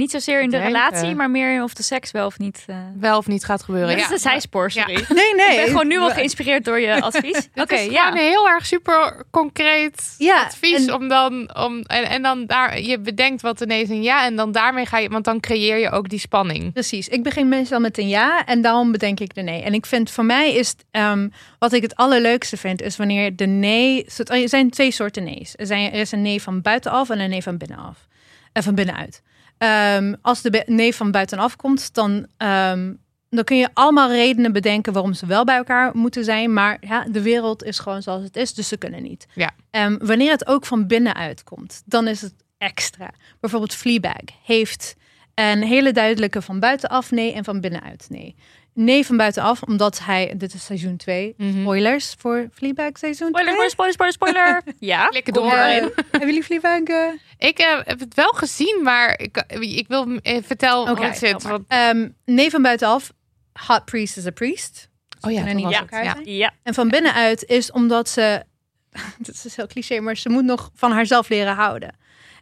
Niet 0.00 0.10
zozeer 0.10 0.40
in 0.42 0.50
de 0.50 0.58
relatie, 0.58 1.14
maar 1.14 1.30
meer 1.30 1.54
in 1.54 1.62
of 1.62 1.74
de 1.74 1.82
seks 1.82 2.10
wel 2.10 2.26
of 2.26 2.38
niet. 2.38 2.64
eh 2.66 2.76
wel 3.00 3.18
of 3.18 3.26
niet 3.26 3.44
gaat 3.44 3.62
gebeuren. 3.62 3.96
dat 3.96 4.04
is 4.04 4.10
een 4.10 4.18
zijspoor, 4.18 4.70
sorry. 4.70 5.04
Nee, 5.08 5.34
nee. 5.34 5.50
Ik 5.50 5.56
ben 5.56 5.66
gewoon 5.66 5.86
nu 5.86 5.98
al 5.98 6.10
geïnspireerd 6.10 6.64
door 6.64 6.80
je 6.80 7.00
advies. 7.10 7.48
Oké, 7.54 7.74
ja. 7.78 8.04
Gewoon 8.08 8.24
heel 8.24 8.48
erg 8.48 8.66
super 8.66 9.24
concreet 9.30 10.14
Ja, 10.18 10.42
advies 10.44 10.86
en- 10.86 10.94
om 10.94 11.08
dan 11.08 11.54
om 11.56 11.80
en, 11.82 12.04
en 12.08 12.22
dan 12.22 12.46
daar 12.46 12.80
je 12.80 12.98
bedenkt 12.98 13.42
wat 13.42 13.60
ineens 13.60 13.88
een 13.88 14.02
ja 14.02 14.24
en 14.24 14.36
dan 14.36 14.52
daarmee 14.52 14.86
ga 14.86 14.98
je 14.98 15.08
want 15.08 15.24
dan 15.24 15.40
creëer 15.40 15.76
je 15.78 15.90
ook 15.90 16.08
die 16.08 16.18
spanning. 16.18 16.72
Precies. 16.72 17.08
Ik 17.08 17.22
begin 17.22 17.48
meestal 17.48 17.80
met 17.80 17.98
een 17.98 18.08
ja 18.08 18.44
en 18.44 18.60
daarom 18.60 18.92
bedenk 18.92 19.20
ik 19.20 19.34
de 19.34 19.42
nee. 19.42 19.62
En 19.62 19.74
ik 19.74 19.86
vind 19.86 20.10
voor 20.10 20.24
mij 20.24 20.54
is 20.54 20.68
het, 20.68 20.84
ehm, 20.90 21.28
wat 21.58 21.72
ik 21.72 21.82
het 21.82 21.96
allerleukste 21.96 22.56
vind, 22.56 22.82
is 22.82 22.96
wanneer 22.96 23.36
de 23.36 23.46
nee. 23.46 24.04
Er 24.26 24.48
zijn 24.48 24.70
twee 24.70 24.90
soorten 24.90 25.24
nee's. 25.24 25.52
Er, 25.56 25.66
zijn, 25.66 25.92
er 25.92 26.00
is 26.00 26.12
een 26.12 26.22
nee 26.22 26.42
van 26.42 26.60
buitenaf 26.62 27.10
en 27.10 27.18
een 27.20 27.30
nee 27.30 27.42
van 27.42 27.56
binnenaf. 27.58 28.06
En 28.52 28.62
van 28.62 28.74
binnenuit. 28.74 29.22
Ehm, 29.60 30.14
als 30.22 30.42
de 30.42 30.62
nee 30.66 30.94
van 30.94 31.10
buitenaf 31.10 31.56
komt, 31.56 31.94
dan, 31.94 32.26
ehm, 32.36 32.92
dan 33.28 33.44
kun 33.44 33.56
je 33.56 33.68
allemaal 33.74 34.10
redenen 34.10 34.52
bedenken 34.52 34.92
waarom 34.92 35.12
ze 35.12 35.26
wel 35.26 35.44
bij 35.44 35.56
elkaar 35.56 35.96
moeten 35.96 36.24
zijn. 36.24 36.52
Maar 36.52 36.76
ja, 36.80 37.04
de 37.10 37.22
wereld 37.22 37.64
is 37.64 37.78
gewoon 37.78 38.02
zoals 38.02 38.22
het 38.22 38.36
is, 38.36 38.54
dus 38.54 38.68
ze 38.68 38.76
kunnen 38.76 39.02
niet. 39.02 39.26
Ja. 39.34 39.50
Ehm, 39.70 39.98
wanneer 39.98 40.30
het 40.30 40.46
ook 40.46 40.66
van 40.66 40.86
binnenuit 40.86 41.44
komt, 41.44 41.82
dan 41.84 42.08
is 42.08 42.20
het 42.20 42.34
extra. 42.58 43.10
Bijvoorbeeld 43.40 43.74
Fleabag 43.74 44.24
heeft 44.44 44.96
een 45.34 45.62
hele 45.62 45.92
duidelijke 45.92 46.42
van 46.42 46.60
buitenaf 46.60 47.10
nee 47.10 47.32
en 47.32 47.44
van 47.44 47.60
binnenuit 47.60 48.06
nee. 48.08 48.34
Nee 48.74 49.06
van 49.06 49.16
buitenaf, 49.16 49.62
omdat 49.62 49.98
hij, 50.04 50.34
dit 50.36 50.54
is 50.54 50.64
seizoen 50.64 50.96
2, 50.96 51.34
Mhm. 51.36 51.60
spoilers 51.60 52.14
voor 52.18 52.48
Fleabag 52.52 52.90
seizoen 52.98 53.28
Spoiler, 53.28 53.54
2. 53.54 53.68
spoiler, 53.70 53.92
spoiler, 53.94 54.12
spoiler, 54.14 54.44
spoiler. 54.62 54.74
Ja, 54.90 55.06
Klikken 55.06 55.32
kom 55.32 55.42
door. 55.42 55.52
Eh, 55.58 55.80
hebben 56.10 56.26
jullie 56.28 56.42
Fleabag? 56.44 56.82
eh? 56.82 57.06
Ik 57.48 57.58
eh, 57.58 57.66
heb 57.84 58.00
het 58.00 58.14
wel 58.14 58.28
gezien, 58.32 58.80
maar 58.82 59.18
ik, 59.20 59.44
ik 59.60 59.88
wil 59.88 60.06
eh, 60.22 60.38
vertel 60.42 60.80
Oké, 60.82 60.90
hoe 60.90 61.04
het 61.04 61.18
zit. 61.18 61.42
Want, 61.42 61.64
Ehm, 61.68 62.08
nee 62.24 62.50
van 62.50 62.62
buitenaf, 62.62 63.12
hot 63.66 63.84
priest 63.84 64.16
is 64.16 64.26
a 64.26 64.30
priest. 64.30 64.88
oh 65.20 65.30
ja, 65.32 65.44
dat 65.44 65.54
niet 65.54 65.70
Ja. 65.70 65.84
zijn. 65.90 66.20
Ja, 66.24 66.52
En 66.62 66.74
van 66.74 66.88
binnenuit 66.88 67.44
is 67.44 67.72
omdat 67.72 68.08
ze, 68.08 68.42
dat 69.18 69.42
is 69.44 69.56
heel 69.56 69.66
cliché, 69.66 70.00
maar 70.00 70.16
ze 70.16 70.28
moet 70.28 70.44
nog 70.44 70.70
van 70.74 70.92
haarzelf 70.92 71.28
leren 71.28 71.54
houden. 71.54 71.96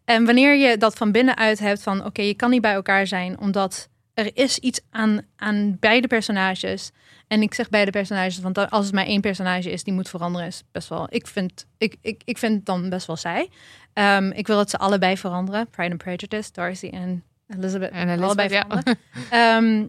En 0.04 0.24
wanneer 0.24 0.54
je 0.54 0.76
dat 0.76 0.94
van 0.96 1.12
binnenuit 1.12 1.58
hebt 1.58 1.82
van 1.82 2.04
oké, 2.04 2.22
je 2.22 2.34
kan 2.34 2.50
niet 2.50 2.60
bij 2.60 2.72
elkaar 2.72 3.06
zijn 3.06 3.38
omdat 3.40 3.88
er 4.18 4.30
is 4.34 4.58
iets 4.58 4.80
aan, 4.90 5.20
aan 5.36 5.76
beide 5.80 6.06
personages. 6.06 6.90
En 7.26 7.42
ik 7.42 7.54
zeg 7.54 7.68
beide 7.68 7.90
personages, 7.90 8.38
want 8.38 8.70
als 8.70 8.84
het 8.84 8.94
maar 8.94 9.06
één 9.06 9.20
personage 9.20 9.70
is 9.70 9.84
die 9.84 9.92
moet 9.94 10.08
veranderen, 10.08 10.46
is 10.46 10.64
best 10.72 10.88
wel. 10.88 11.06
Ik 11.10 11.26
vind, 11.26 11.66
ik, 11.76 11.96
ik, 12.00 12.22
ik 12.24 12.38
vind 12.38 12.54
het 12.54 12.66
dan 12.66 12.88
best 12.88 13.06
wel 13.06 13.16
saai. 13.16 13.48
Ehm, 13.92 14.30
ik 14.30 14.46
wil 14.46 14.56
dat 14.56 14.70
ze 14.70 14.78
allebei 14.78 15.16
veranderen. 15.16 15.68
Pride 15.70 15.90
and 15.90 16.02
Prejudice, 16.02 16.52
Darcy 16.52 16.88
en 16.88 17.24
Elizabeth. 17.48 17.90
En 17.90 18.08
Elizabeth, 18.08 18.24
allebei 18.24 18.48
ja. 18.48 18.62
veranderen. 18.62 18.98
Ehm, 19.30 19.86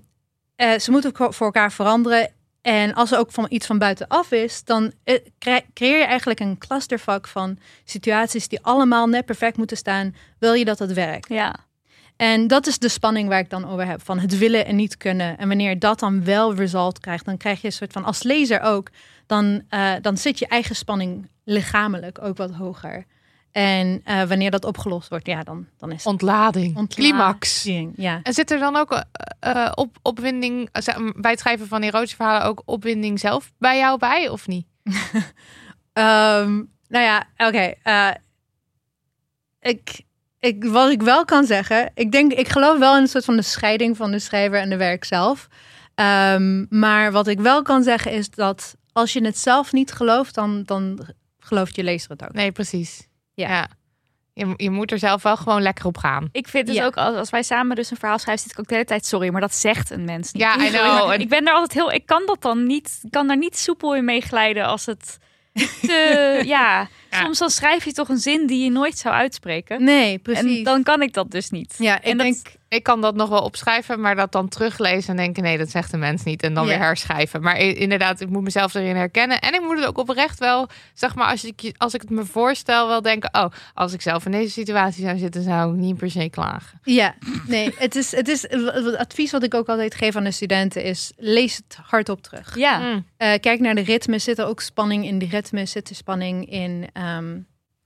eh, 0.55 0.79
ze 0.79 0.91
moeten 0.91 1.11
voor 1.15 1.45
elkaar 1.45 1.71
veranderen. 1.71 2.31
En 2.61 2.93
als 2.93 3.11
er 3.11 3.19
ook 3.19 3.31
van 3.31 3.45
iets 3.49 3.65
van 3.65 3.77
buitenaf 3.77 4.31
is, 4.31 4.63
dan 4.63 4.91
eh, 5.03 5.19
cre- 5.39 5.65
creëer 5.73 5.97
je 5.97 6.03
eigenlijk 6.03 6.39
een 6.39 6.57
clusterfuck 6.57 7.27
van 7.27 7.57
situaties 7.83 8.47
die 8.47 8.59
allemaal 8.61 9.07
net 9.07 9.25
perfect 9.25 9.57
moeten 9.57 9.77
staan. 9.77 10.15
Wil 10.39 10.53
je 10.53 10.65
dat 10.65 10.79
het 10.79 10.93
werkt? 10.93 11.29
ja. 11.29 11.67
En 12.19 12.47
dat 12.47 12.67
is 12.67 12.79
de 12.79 12.89
spanning 12.89 13.29
waar 13.29 13.39
ik 13.39 13.49
dan 13.49 13.69
over 13.69 13.85
heb. 13.85 14.01
Van 14.03 14.19
het 14.19 14.37
willen 14.37 14.65
en 14.65 14.75
niet 14.75 14.97
kunnen. 14.97 15.37
En 15.37 15.47
wanneer 15.47 15.79
dat 15.79 15.99
dan 15.99 16.23
wel 16.23 16.55
result 16.55 16.99
krijgt, 16.99 17.25
dan 17.25 17.37
krijg 17.37 17.61
je 17.61 17.67
een 17.67 17.73
soort 17.73 17.91
van, 17.91 18.03
als 18.03 18.23
lezer 18.23 18.61
ook, 18.61 18.89
dan, 19.25 19.61
eh, 19.69 19.93
dan 20.01 20.17
zit 20.17 20.39
je 20.39 20.47
eigen 20.47 20.75
spanning 20.75 21.29
lichamelijk 21.43 22.21
ook 22.21 22.37
wat 22.37 22.51
hoger. 22.51 23.05
En 23.51 24.01
eh, 24.03 24.23
wanneer 24.23 24.51
dat 24.51 24.65
opgelost 24.65 25.09
wordt, 25.09 25.27
ja, 25.27 25.43
dan, 25.43 25.67
dan 25.77 25.91
is 25.91 25.97
het 25.97 26.05
Ontlading. 26.05 26.77
ontlading. 26.77 26.93
Climax. 26.93 27.63
Ja. 27.95 28.19
En 28.23 28.33
zit 28.33 28.51
er 28.51 28.59
dan 28.59 28.75
ook 28.75 29.03
eh, 29.39 29.71
op, 29.75 29.97
opwinding, 30.01 30.69
bij 31.15 31.31
het 31.31 31.39
schrijven 31.39 31.67
van 31.67 31.81
erotische 31.81 32.15
verhalen 32.15 32.47
ook 32.47 32.61
opwinding 32.65 33.19
zelf 33.19 33.51
bij 33.57 33.77
jou 33.77 33.97
bij, 33.97 34.29
of 34.29 34.47
niet? 34.47 34.65
Ehm, 35.93 36.63
nou 36.87 37.05
ja, 37.05 37.27
oké. 37.37 37.73
ik, 39.59 40.03
ik, 40.39 40.63
wat 40.63 40.89
ik 40.91 41.01
wel 41.01 41.25
kan 41.25 41.45
zeggen, 41.45 41.91
ik 41.95 42.11
denk, 42.11 42.33
ik 42.33 42.47
geloof 42.49 42.77
wel 42.77 42.95
in 42.95 43.01
een 43.01 43.07
soort 43.07 43.25
van 43.25 43.35
de 43.35 43.41
scheiding 43.41 43.97
van 43.97 44.11
de 44.11 44.19
schrijver 44.19 44.59
en 44.59 44.69
de 44.69 44.77
werk 44.77 45.03
zelf. 45.03 45.47
Ehm, 45.95 46.65
maar 46.79 47.11
wat 47.11 47.27
ik 47.27 47.39
wel 47.39 47.61
kan 47.61 47.83
zeggen 47.83 48.11
is 48.11 48.29
dat 48.29 48.75
als 48.93 49.13
je 49.13 49.25
het 49.25 49.37
zelf 49.37 49.71
niet 49.71 49.91
gelooft, 49.91 50.35
dan, 50.35 50.63
dan 50.63 50.99
gelooft 51.39 51.75
je 51.75 51.83
lezer 51.83 52.09
het 52.09 52.23
ook. 52.23 52.33
Nee, 52.33 52.51
precies. 52.51 53.07
Ja. 53.33 53.67
Je, 54.33 54.53
je 54.55 54.69
moet 54.69 54.91
er 54.91 54.99
zelf 54.99 55.23
wel 55.23 55.37
gewoon 55.37 55.61
lekker 55.61 55.85
op 55.85 55.97
gaan. 55.97 56.29
Ik 56.31 56.47
vind 56.47 56.67
dus 56.67 56.75
Ja. 56.75 56.85
ook, 56.85 56.95
als, 56.97 57.15
als 57.15 57.29
wij 57.29 57.43
samen 57.43 57.75
dus 57.75 57.91
een 57.91 57.97
verhaal 57.97 58.19
schrijven, 58.19 58.43
zit 58.43 58.51
ik 58.51 58.59
ook 58.59 58.67
de 58.67 58.73
hele 58.73 58.85
tijd, 58.85 59.05
sorry, 59.05 59.29
maar 59.29 59.41
dat 59.41 59.55
zegt 59.55 59.89
een 59.89 60.05
mens 60.05 60.31
niet. 60.31 60.41
Ja, 60.41 60.55
I 60.65 60.69
know. 60.69 61.11
En- 61.11 61.19
Ik 61.19 61.29
ben 61.29 61.47
er 61.47 61.53
altijd 61.53 61.73
heel, 61.73 61.91
ik 61.91 62.05
kan 62.05 62.25
dat 62.25 62.41
dan 62.41 62.67
niet, 62.67 62.99
ik 63.03 63.11
kan 63.11 63.27
daar 63.27 63.37
niet 63.37 63.57
soepel 63.57 63.95
in 63.95 64.05
meeglijden 64.05 64.65
als 64.65 64.85
het 64.85 65.17
te, 65.81 66.41
ja, 66.45 66.87
Ja. 67.11 67.23
soms 67.23 67.37
dan 67.39 67.49
schrijf 67.49 67.85
je 67.85 67.91
toch 67.93 68.09
een 68.09 68.17
zin 68.17 68.47
die 68.47 68.63
je 68.63 68.69
nooit 68.71 68.97
zou 68.97 69.15
uitspreken. 69.15 69.83
Nee, 69.83 70.17
precies. 70.19 70.57
En 70.57 70.63
dan 70.63 70.83
kan 70.83 71.01
ik 71.01 71.13
dat 71.13 71.31
dus 71.31 71.49
niet. 71.49 71.75
ja, 71.77 71.97
ik 71.97 72.03
en 72.03 72.17
dat- 72.17 72.25
denk, 72.25 72.37
Ik 72.69 72.83
kan 72.83 73.01
dat 73.01 73.15
nog 73.15 73.29
wel 73.29 73.41
opschrijven, 73.41 73.99
maar 74.01 74.15
dat 74.15 74.31
dan 74.31 74.47
teruglezen 74.47 75.09
en 75.09 75.15
denken: 75.15 75.43
nee, 75.43 75.57
dat 75.57 75.69
zegt 75.69 75.91
de 75.91 75.97
mens 75.97 76.23
niet. 76.23 76.43
En 76.43 76.53
dan 76.53 76.63
Ja. 76.63 76.69
weer 76.69 76.79
herschrijven. 76.79 77.41
Maar 77.41 77.57
inderdaad, 77.57 78.21
ik 78.21 78.29
moet 78.29 78.43
mezelf 78.43 78.73
erin 78.73 78.95
herkennen. 78.95 79.39
En 79.39 79.53
ik 79.53 79.61
moet 79.61 79.77
het 79.77 79.87
ook 79.87 79.97
oprecht 79.97 80.39
wel, 80.39 80.67
zeg 80.93 81.15
maar, 81.15 81.27
als 81.27 81.43
ik, 81.45 81.73
als 81.77 81.93
ik 81.93 82.01
het 82.01 82.09
me 82.09 82.25
voorstel, 82.25 82.87
wel 82.87 83.01
denken: 83.01 83.29
oh, 83.33 83.45
als 83.73 83.93
ik 83.93 84.01
zelf 84.01 84.25
in 84.25 84.31
deze 84.31 84.51
situatie 84.51 85.05
zou 85.05 85.17
zitten, 85.17 85.43
zou 85.43 85.73
ik 85.73 85.79
niet 85.79 85.97
per 85.97 86.11
se 86.11 86.29
klagen. 86.29 86.79
ja, 86.83 87.15
nee, 87.47 87.73
het 87.77 87.95
is, 87.95 88.11
het 88.15 88.27
is 88.27 88.41
het 88.49 88.97
advies 88.97 89.31
wat 89.31 89.43
ik 89.43 89.53
ook 89.53 89.67
altijd 89.67 89.95
geef 89.95 90.15
aan 90.15 90.23
de 90.23 90.31
studenten 90.31 90.83
is 90.83 91.11
lees 91.17 91.55
het 91.55 91.77
hardop 91.83 92.21
terug. 92.21 92.55
Ja, 92.57 92.77
Mm. 92.79 93.05
Eh, 93.17 93.39
kijk 93.39 93.59
naar 93.59 93.75
de 93.75 93.81
ritmes. 93.81 94.23
Zit 94.23 94.37
er 94.39 94.45
ook 94.45 94.61
spanning 94.61 95.05
in 95.05 95.19
de 95.19 95.25
ritmes? 95.25 95.71
Zit 95.71 95.89
er 95.89 95.95
spanning 95.95 96.49
in, 96.51 96.89
ehm, 96.93 97.37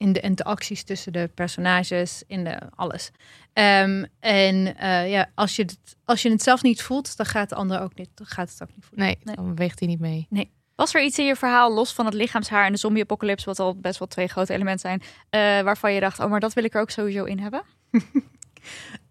in 0.04 0.14
de 0.14 0.20
interacties 0.20 0.84
tussen 0.84 1.14
de 1.14 1.30
personages? 1.36 2.24
In 2.28 2.44
de 2.44 2.58
alles. 2.76 3.12
Ehm, 3.54 4.06
en 4.20 4.78
eh, 4.78 5.10
ja, 5.12 5.30
als 5.36 5.56
je, 5.56 5.62
het, 5.62 5.78
als 6.06 6.22
je 6.22 6.30
het 6.30 6.44
zelf 6.44 6.62
niet 6.62 6.82
voelt, 6.82 7.18
dan 7.18 7.26
gaat 7.26 7.50
de 7.50 7.56
ander 7.56 7.82
ook 7.82 7.96
niet, 7.96 8.10
dan 8.14 8.26
gaat 8.28 8.50
het 8.50 8.62
ook 8.62 8.76
niet 8.76 8.86
voelen. 8.86 9.06
Nee, 9.06 9.18
Nee. 9.24 9.36
dan 9.36 9.56
weegt 9.56 9.80
hij 9.80 9.88
niet 9.88 10.00
mee. 10.00 10.28
Was 10.76 10.94
er 10.96 11.04
iets 11.04 11.18
in 11.20 11.26
je 11.26 11.36
verhaal, 11.36 11.74
los 11.74 11.94
van 11.94 12.06
het 12.06 12.14
lichaamshaar 12.14 12.66
en 12.66 12.72
de 12.72 12.78
zombie-apocalypse, 12.78 13.46
wat 13.46 13.60
al 13.60 13.76
best 13.76 14.00
wel 14.00 14.08
twee 14.08 14.28
grote 14.28 14.54
elementen 14.54 14.80
zijn, 14.90 15.02
eh, 15.30 15.64
waarvan 15.64 15.94
je 15.94 16.00
dacht, 16.00 16.20
oh, 16.20 16.30
maar 16.30 16.40
dat 16.40 16.54
wil 16.54 16.64
ik 16.64 16.74
er 16.74 16.82
ook 16.82 16.90
sowieso 16.90 17.24
in 17.24 17.40
hebben? 17.40 17.62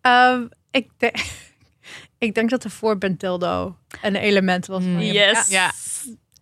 Ehm, 0.01 0.47
ik, 0.71 0.91
denk, 0.97 1.17
ik 2.19 2.35
denk 2.35 2.51
dat 2.51 2.63
de 2.63 2.71
voorband 2.71 3.21
dildo 3.21 3.77
een 4.03 4.17
element 4.17 4.67
was. 4.67 4.83
van 4.83 5.05
je- 5.07 5.13
Yes. 5.13 5.49
Ja, 5.49 5.65
Ja. 5.65 5.73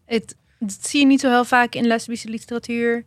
het, 0.04 0.36
dat 0.58 0.86
zie 0.86 1.00
je 1.00 1.06
niet 1.06 1.20
zo 1.20 1.28
heel 1.30 1.44
vaak 1.44 1.74
in 1.74 1.86
lesbische 1.86 2.28
literatuur. 2.28 3.06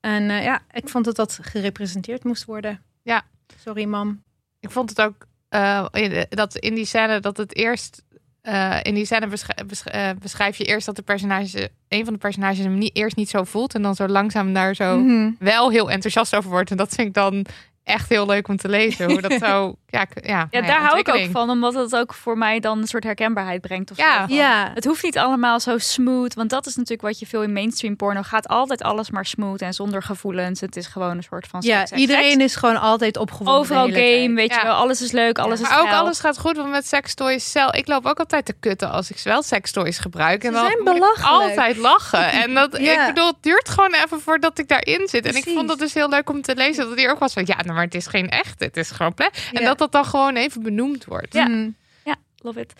En 0.00 0.30
eh, 0.30 0.42
ja, 0.44 0.60
ik 0.72 0.88
vond 0.88 1.04
dat 1.04 1.16
dat 1.16 1.38
gerepresenteerd 1.42 2.24
moest 2.24 2.44
worden. 2.44 2.82
Ja. 3.02 3.22
Sorry, 3.62 3.84
mam. 3.84 4.22
Ik 4.60 4.70
vond 4.70 4.88
het 4.90 5.00
ook 5.00 5.26
eh, 5.48 5.86
dat 6.28 6.56
in 6.56 6.74
die 6.74 6.84
scène 6.84 7.20
dat 7.20 7.36
het 7.36 7.56
eerst. 7.56 8.02
eh, 8.40 8.78
in 8.82 8.94
die 8.94 9.04
scène 9.04 9.26
besch- 9.26 9.64
besch- 9.66 10.12
beschrijf 10.18 10.56
je 10.56 10.64
eerst 10.64 10.86
dat 10.86 10.96
de 10.96 11.02
personage, 11.02 11.70
een 11.88 12.04
van 12.04 12.12
de 12.12 12.18
personages 12.18 12.58
hem 12.58 12.78
niet, 12.78 12.96
eerst 12.96 13.16
niet 13.16 13.28
zo 13.30 13.44
voelt. 13.44 13.74
En 13.74 13.82
dan 13.82 13.94
zo 13.94 14.08
langzaam 14.08 14.52
daar 14.54 14.74
zo 14.74 14.98
Mhm. 14.98 15.30
wel 15.38 15.70
heel 15.70 15.90
enthousiast 15.90 16.36
over 16.36 16.50
wordt. 16.50 16.70
En 16.70 16.76
dat 16.76 16.94
vind 16.94 17.08
ik 17.08 17.14
dan 17.14 17.44
echt 17.84 18.08
heel 18.08 18.26
leuk 18.26 18.48
om 18.48 18.56
te 18.56 18.68
lezen. 18.68 19.10
Hoe 19.10 19.20
dat 19.20 19.32
zo. 19.48 19.74
Ja, 19.86 20.06
ja, 20.14 20.20
Ja, 20.22 20.46
nou 20.50 20.66
daar 20.66 20.80
hou 20.82 20.98
ik 20.98 21.08
ook 21.08 21.26
van, 21.30 21.50
omdat 21.50 21.74
het 21.74 21.96
ook 21.96 22.14
voor 22.14 22.38
mij 22.38 22.60
dan 22.60 22.78
een 22.78 22.86
soort 22.86 23.04
herkenbaarheid 23.04 23.60
brengt. 23.60 23.90
Of. 23.90 23.96
Ja. 23.96 24.24
Ja, 24.28 24.70
Het 24.74 24.84
hoeft 24.84 25.02
niet 25.02 25.18
allemaal 25.18 25.60
zo 25.60 25.78
smooth, 25.78 26.34
want 26.34 26.50
dat 26.50 26.66
is 26.66 26.74
natuurlijk 26.74 27.02
wat 27.02 27.18
je 27.18 27.26
veel 27.26 27.42
in 27.42 27.52
mainstream 27.52 27.96
porno 27.96 28.22
gaat. 28.22 28.48
Altijd 28.48 28.82
alles 28.82 29.10
maar 29.10 29.26
smooth 29.26 29.62
en 29.62 29.72
zonder 29.74 30.02
gevoelens. 30.02 30.60
Het 30.60 30.76
is 30.76 30.86
gewoon 30.86 31.16
een 31.16 31.22
soort 31.22 31.46
van 31.46 31.60
ja 31.62 31.86
seks, 31.86 32.00
iedereen 32.00 32.30
seks. 32.30 32.44
is 32.44 32.56
gewoon 32.56 32.80
altijd 32.80 33.16
opgewonden. 33.16 33.54
Overal 33.54 33.86
de 33.86 33.92
hele 33.92 34.12
game, 34.12 34.24
tijd. 34.24 34.34
weet 34.36 34.50
je 34.50 34.60
Ja. 34.60 34.62
wel. 34.66 34.74
Alles 34.74 35.02
is 35.02 35.12
leuk, 35.12 35.38
alles 35.38 35.60
is 35.60 35.68
Maar 35.68 35.80
ook 35.80 35.88
alles 35.90 36.20
gaat 36.20 36.38
goed, 36.38 36.56
want 36.56 36.70
met 36.70 36.86
sextoys 36.86 37.50
zelf. 37.52 37.74
Ik 37.74 37.86
loop 37.86 38.06
ook 38.06 38.18
altijd 38.18 38.44
te 38.44 38.54
kutten 38.60 38.90
als 38.90 39.10
ik 39.10 39.18
wel 39.24 39.42
sextoys 39.42 39.98
gebruik. 39.98 40.44
En 40.44 40.48
Ze 40.52 40.54
dan 40.56 40.64
zijn 40.66 40.78
moet 40.78 40.88
ik 40.88 40.94
belachelijk. 41.00 41.42
altijd 41.42 41.76
lachen. 41.76 42.30
En 42.42 42.54
dat, 42.54 42.76
Ja. 42.78 43.00
ik 43.08 43.14
bedoel, 43.14 43.26
het 43.28 43.36
duurt 43.42 43.68
gewoon 43.68 43.94
even 43.94 44.20
voordat 44.20 44.58
ik 44.58 44.68
daarin 44.68 45.08
zit. 45.08 45.24
En 45.26 45.36
ik 45.36 45.44
vond 45.54 45.70
het 45.70 45.78
dus 45.78 45.94
heel 45.94 46.08
leuk 46.08 46.30
om 46.30 46.42
te 46.42 46.54
lezen. 46.56 46.88
Dat 46.88 46.98
hier 46.98 47.10
ook 47.10 47.18
was 47.18 47.32
van, 47.32 47.42
ja, 47.46 47.56
nou, 47.62 47.69
maar 47.74 47.84
het 47.84 47.94
is 47.94 48.06
geen 48.06 48.28
echt. 48.28 48.60
Het 48.60 48.76
is 48.76 48.90
gewoon 48.90 49.14
plek. 49.14 49.48
En 49.52 49.60
Ja. 49.60 49.66
dat 49.68 49.78
dat 49.78 49.92
dan 49.92 50.04
gewoon 50.04 50.36
even 50.36 50.62
benoemd 50.62 51.04
wordt. 51.04 51.32
Ja. 51.34 51.48
Mhm. 51.48 51.70
Ja, 52.04 52.16
love 52.36 52.60
it. 52.60 52.72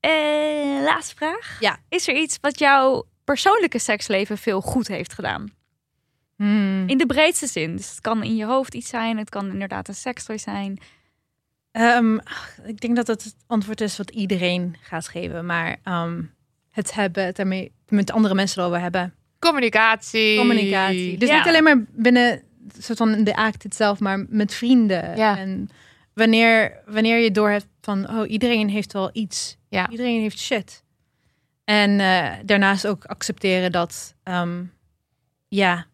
Eh, 0.00 0.10
laatste 0.84 1.14
vraag. 1.16 1.56
Ja. 1.60 1.78
Is 1.88 2.08
er 2.08 2.14
iets 2.16 2.38
wat 2.40 2.58
jouw 2.58 3.04
persoonlijke 3.24 3.78
seksleven 3.78 4.38
veel 4.38 4.60
goed 4.60 4.88
heeft 4.88 5.12
gedaan? 5.12 5.50
Hmm. 6.36 6.84
In 6.88 6.98
de 6.98 7.06
breedste 7.06 7.46
zin. 7.46 7.76
Dus 7.76 7.90
het 7.90 8.00
kan 8.00 8.22
in 8.22 8.36
je 8.36 8.44
hoofd 8.44 8.74
iets 8.74 8.88
zijn. 8.88 9.18
Het 9.18 9.28
kan 9.28 9.50
inderdaad 9.50 9.88
een 9.88 9.94
sekstoy 9.94 10.38
zijn. 10.38 10.78
Ehm, 11.72 12.14
ik 12.64 12.80
denk 12.80 12.96
dat 12.96 13.06
het 13.06 13.24
het 13.24 13.34
antwoord 13.46 13.80
is 13.80 13.96
wat 13.96 14.10
iedereen 14.10 14.76
gaat 14.80 15.08
geven. 15.08 15.46
Maar 15.46 15.76
ehm, 15.82 16.22
het 16.70 16.94
hebben, 16.94 17.24
het 17.24 17.38
ermee 17.38 17.72
met 17.88 18.10
andere 18.12 18.34
mensen 18.34 18.60
erover 18.62 18.80
hebben. 18.80 19.14
Communicatie. 19.38 20.36
Communicatie. 20.38 21.18
Dus 21.18 21.28
Ja. 21.28 21.36
niet 21.38 21.46
alleen 21.46 21.62
maar 21.62 21.84
binnen 21.88 22.42
soort 22.78 22.98
van 22.98 23.24
de 23.24 23.36
act 23.36 23.64
itself, 23.64 23.98
maar 23.98 24.24
met 24.28 24.54
vrienden. 24.54 25.16
Ja. 25.16 25.38
En 25.38 25.68
wanneer, 26.14 26.82
wanneer 26.86 27.18
je 27.18 27.30
doorhebt 27.30 27.66
van, 27.80 28.10
oh, 28.10 28.30
iedereen 28.30 28.68
heeft 28.68 28.92
wel 28.92 29.10
iets. 29.12 29.56
Ja. 29.68 29.90
Iedereen 29.90 30.20
heeft 30.20 30.38
shit. 30.38 30.82
En 31.64 32.00
eh, 32.00 32.32
daarnaast 32.44 32.86
ook 32.86 33.04
accepteren 33.04 33.72
dat, 33.72 34.14
ehm, 34.22 34.64
ja, 35.48 35.86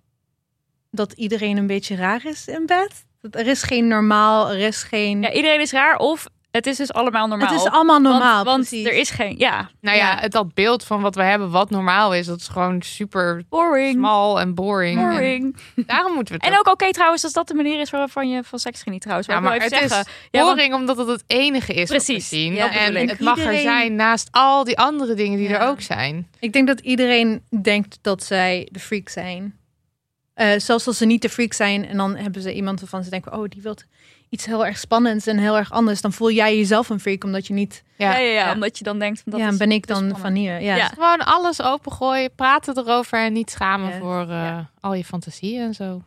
dat 0.91 1.13
iedereen 1.13 1.57
een 1.57 1.67
beetje 1.67 1.97
raar 1.97 2.27
is 2.27 2.47
in 2.47 2.67
bed. 2.67 3.07
Dat 3.21 3.35
Er 3.35 3.47
is 3.47 3.63
geen 3.63 3.89
normaal, 3.89 4.51
er 4.51 4.59
is 4.59 4.83
geen... 4.83 5.23
Ja, 5.23 5.33
iedereen 5.33 5.61
is 5.61 5.73
raar 5.73 5.97
of 5.97 6.27
het 6.51 6.67
is 6.67 6.77
dus 6.77 6.93
allemaal 6.93 7.27
normaal. 7.27 7.49
het 7.53 7.61
is 7.61 7.71
allemaal 7.71 8.01
normaal. 8.01 8.35
Want, 8.45 8.47
want 8.47 8.69
precies. 8.69 8.87
er 8.87 8.93
is 8.93 9.11
geen... 9.11 9.35
Ja, 9.39 9.71
Nou 9.81 9.97
ja, 9.97 10.11
Ja. 10.13 10.19
het, 10.21 10.33
dat 10.33 10.55
beeld 10.55 10.85
van 10.85 11.01
wat 11.01 11.15
we 11.15 11.23
hebben, 11.23 11.51
wat 11.51 11.71
normaal 11.71 12.15
is, 12.15 12.27
dat 12.27 12.39
is 12.41 12.49
gewoon 12.49 12.83
super 12.83 13.43
boring. 13.49 13.95
smal 13.95 14.41
en 14.41 14.55
boring. 14.55 15.01
Boring. 15.11 15.57
En 15.77 15.85
daarom 15.87 16.15
moeten 16.15 16.35
we 16.35 16.41
het 16.45 16.53
En 16.53 16.59
ook 16.59 16.69
oké 16.69 16.91
trouwens, 16.93 17.25
als 17.25 17.33
dat 17.33 17.49
de 17.49 17.55
manier 17.55 17.81
is 17.81 17.91
waarvan 17.91 18.29
je 18.31 18.45
van 18.45 18.59
seks 18.59 18.83
geniet 18.83 19.01
trouwens. 19.01 19.29
Ja, 19.29 19.41
Maar 19.41 19.53
het 19.63 19.73
is 19.73 19.79
zeggen. 19.79 20.13
Ja, 20.31 20.43
want- 20.45 20.55
boring 20.57 20.75
omdat 20.75 20.97
het 20.97 21.07
het 21.07 21.25
enige 21.27 21.73
is 21.75 21.79
wat 21.79 21.89
we 21.89 21.95
Precies, 22.05 22.29
zien. 22.29 22.55
ja, 22.55 22.71
en 22.77 22.95
het 23.09 23.21
mag 23.21 23.39
er 23.39 23.59
zijn 23.61 23.95
naast 23.95 24.29
al 24.31 24.65
die 24.65 24.79
andere 24.79 25.15
dingen 25.15 25.39
die 25.39 25.49
Ja. 25.49 25.61
er 25.61 25.69
ook 25.69 25.81
zijn. 25.81 26.29
Ik 26.41 26.53
denk 26.53 26.67
dat 26.67 26.81
iedereen 26.81 27.43
denkt 27.63 27.99
dat 28.03 28.23
zij 28.25 28.69
de 28.73 28.79
freak 28.81 29.09
zijn. 29.09 29.57
Eh, 30.35 30.49
zelfs 30.59 30.87
als 30.87 30.97
ze 30.99 31.05
niet 31.07 31.23
de 31.23 31.29
freak 31.29 31.53
zijn 31.53 31.87
en 31.89 31.97
dan 31.97 32.17
hebben 32.17 32.43
ze 32.43 32.55
iemand 32.55 32.81
waarvan 32.81 33.05
ze 33.05 33.11
denken, 33.11 33.33
oh, 33.33 33.45
die 33.49 33.63
wil 33.63 33.75
iets 34.31 34.47
heel 34.47 34.67
erg 34.67 34.79
spannends 34.79 35.27
en 35.27 35.39
heel 35.39 35.57
erg 35.57 35.71
anders. 35.73 36.01
Dan 36.01 36.13
voel 36.13 36.31
jij 36.31 36.57
jezelf 36.57 36.89
een 36.89 37.01
freak 37.01 37.25
omdat 37.25 37.47
je 37.47 37.53
niet, 37.55 37.83
ja, 37.97 38.11
Ja. 38.17 38.19
ja, 38.19 38.53
omdat 38.53 38.79
je 38.79 38.85
dan 38.85 38.99
denkt 38.99 39.21
van 39.23 39.33
dat 39.33 39.41
ja, 39.41 39.49
is 39.49 39.57
ben 39.57 39.73
ik 39.73 39.87
dan 39.87 39.97
spannend. 39.97 40.21
van 40.21 40.33
hier. 40.35 40.61
Ja. 40.61 40.77
Ja. 40.77 40.87
Gewoon 40.87 41.25
alles 41.25 41.63
opengooien, 41.63 42.31
praten 42.35 42.79
erover 42.79 43.19
en 43.19 43.33
niet 43.33 43.51
schamen 43.51 43.93
voor 44.01 44.21
eh, 44.21 44.29
Ja. 44.29 44.71
al 44.81 44.95
je 44.95 45.05
fantasieën 45.05 45.63
en 45.63 45.75
zo. 45.75 46.03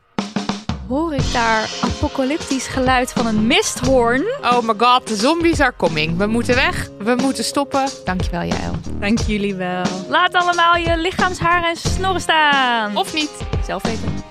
Hoor 0.87 1.13
ik 1.13 1.33
daar 1.33 1.69
apocalyptisch 1.83 2.67
geluid 2.67 3.11
van 3.11 3.25
een 3.27 3.47
misthoorn? 3.47 4.23
Oh 4.41 4.61
my 4.61 4.73
god, 4.77 5.07
de 5.07 5.15
zombies 5.15 5.59
are 5.59 5.73
coming. 5.77 6.17
We 6.17 6.25
moeten 6.27 6.55
weg, 6.55 6.89
we 6.99 7.15
moeten 7.15 7.43
stoppen. 7.43 7.85
Dankjewel, 8.05 8.43
Jael. 8.43 8.73
Dank 8.99 9.19
jullie 9.19 9.55
wel. 9.55 9.83
Laat 10.09 10.33
allemaal 10.33 10.75
je 10.75 10.97
lichaamshaar 10.97 11.63
en 11.63 11.75
snorren 11.75 12.21
staan. 12.21 12.97
Of 12.97 13.13
niet. 13.13 13.31
zelf 13.65 13.83
weten. 13.83 14.30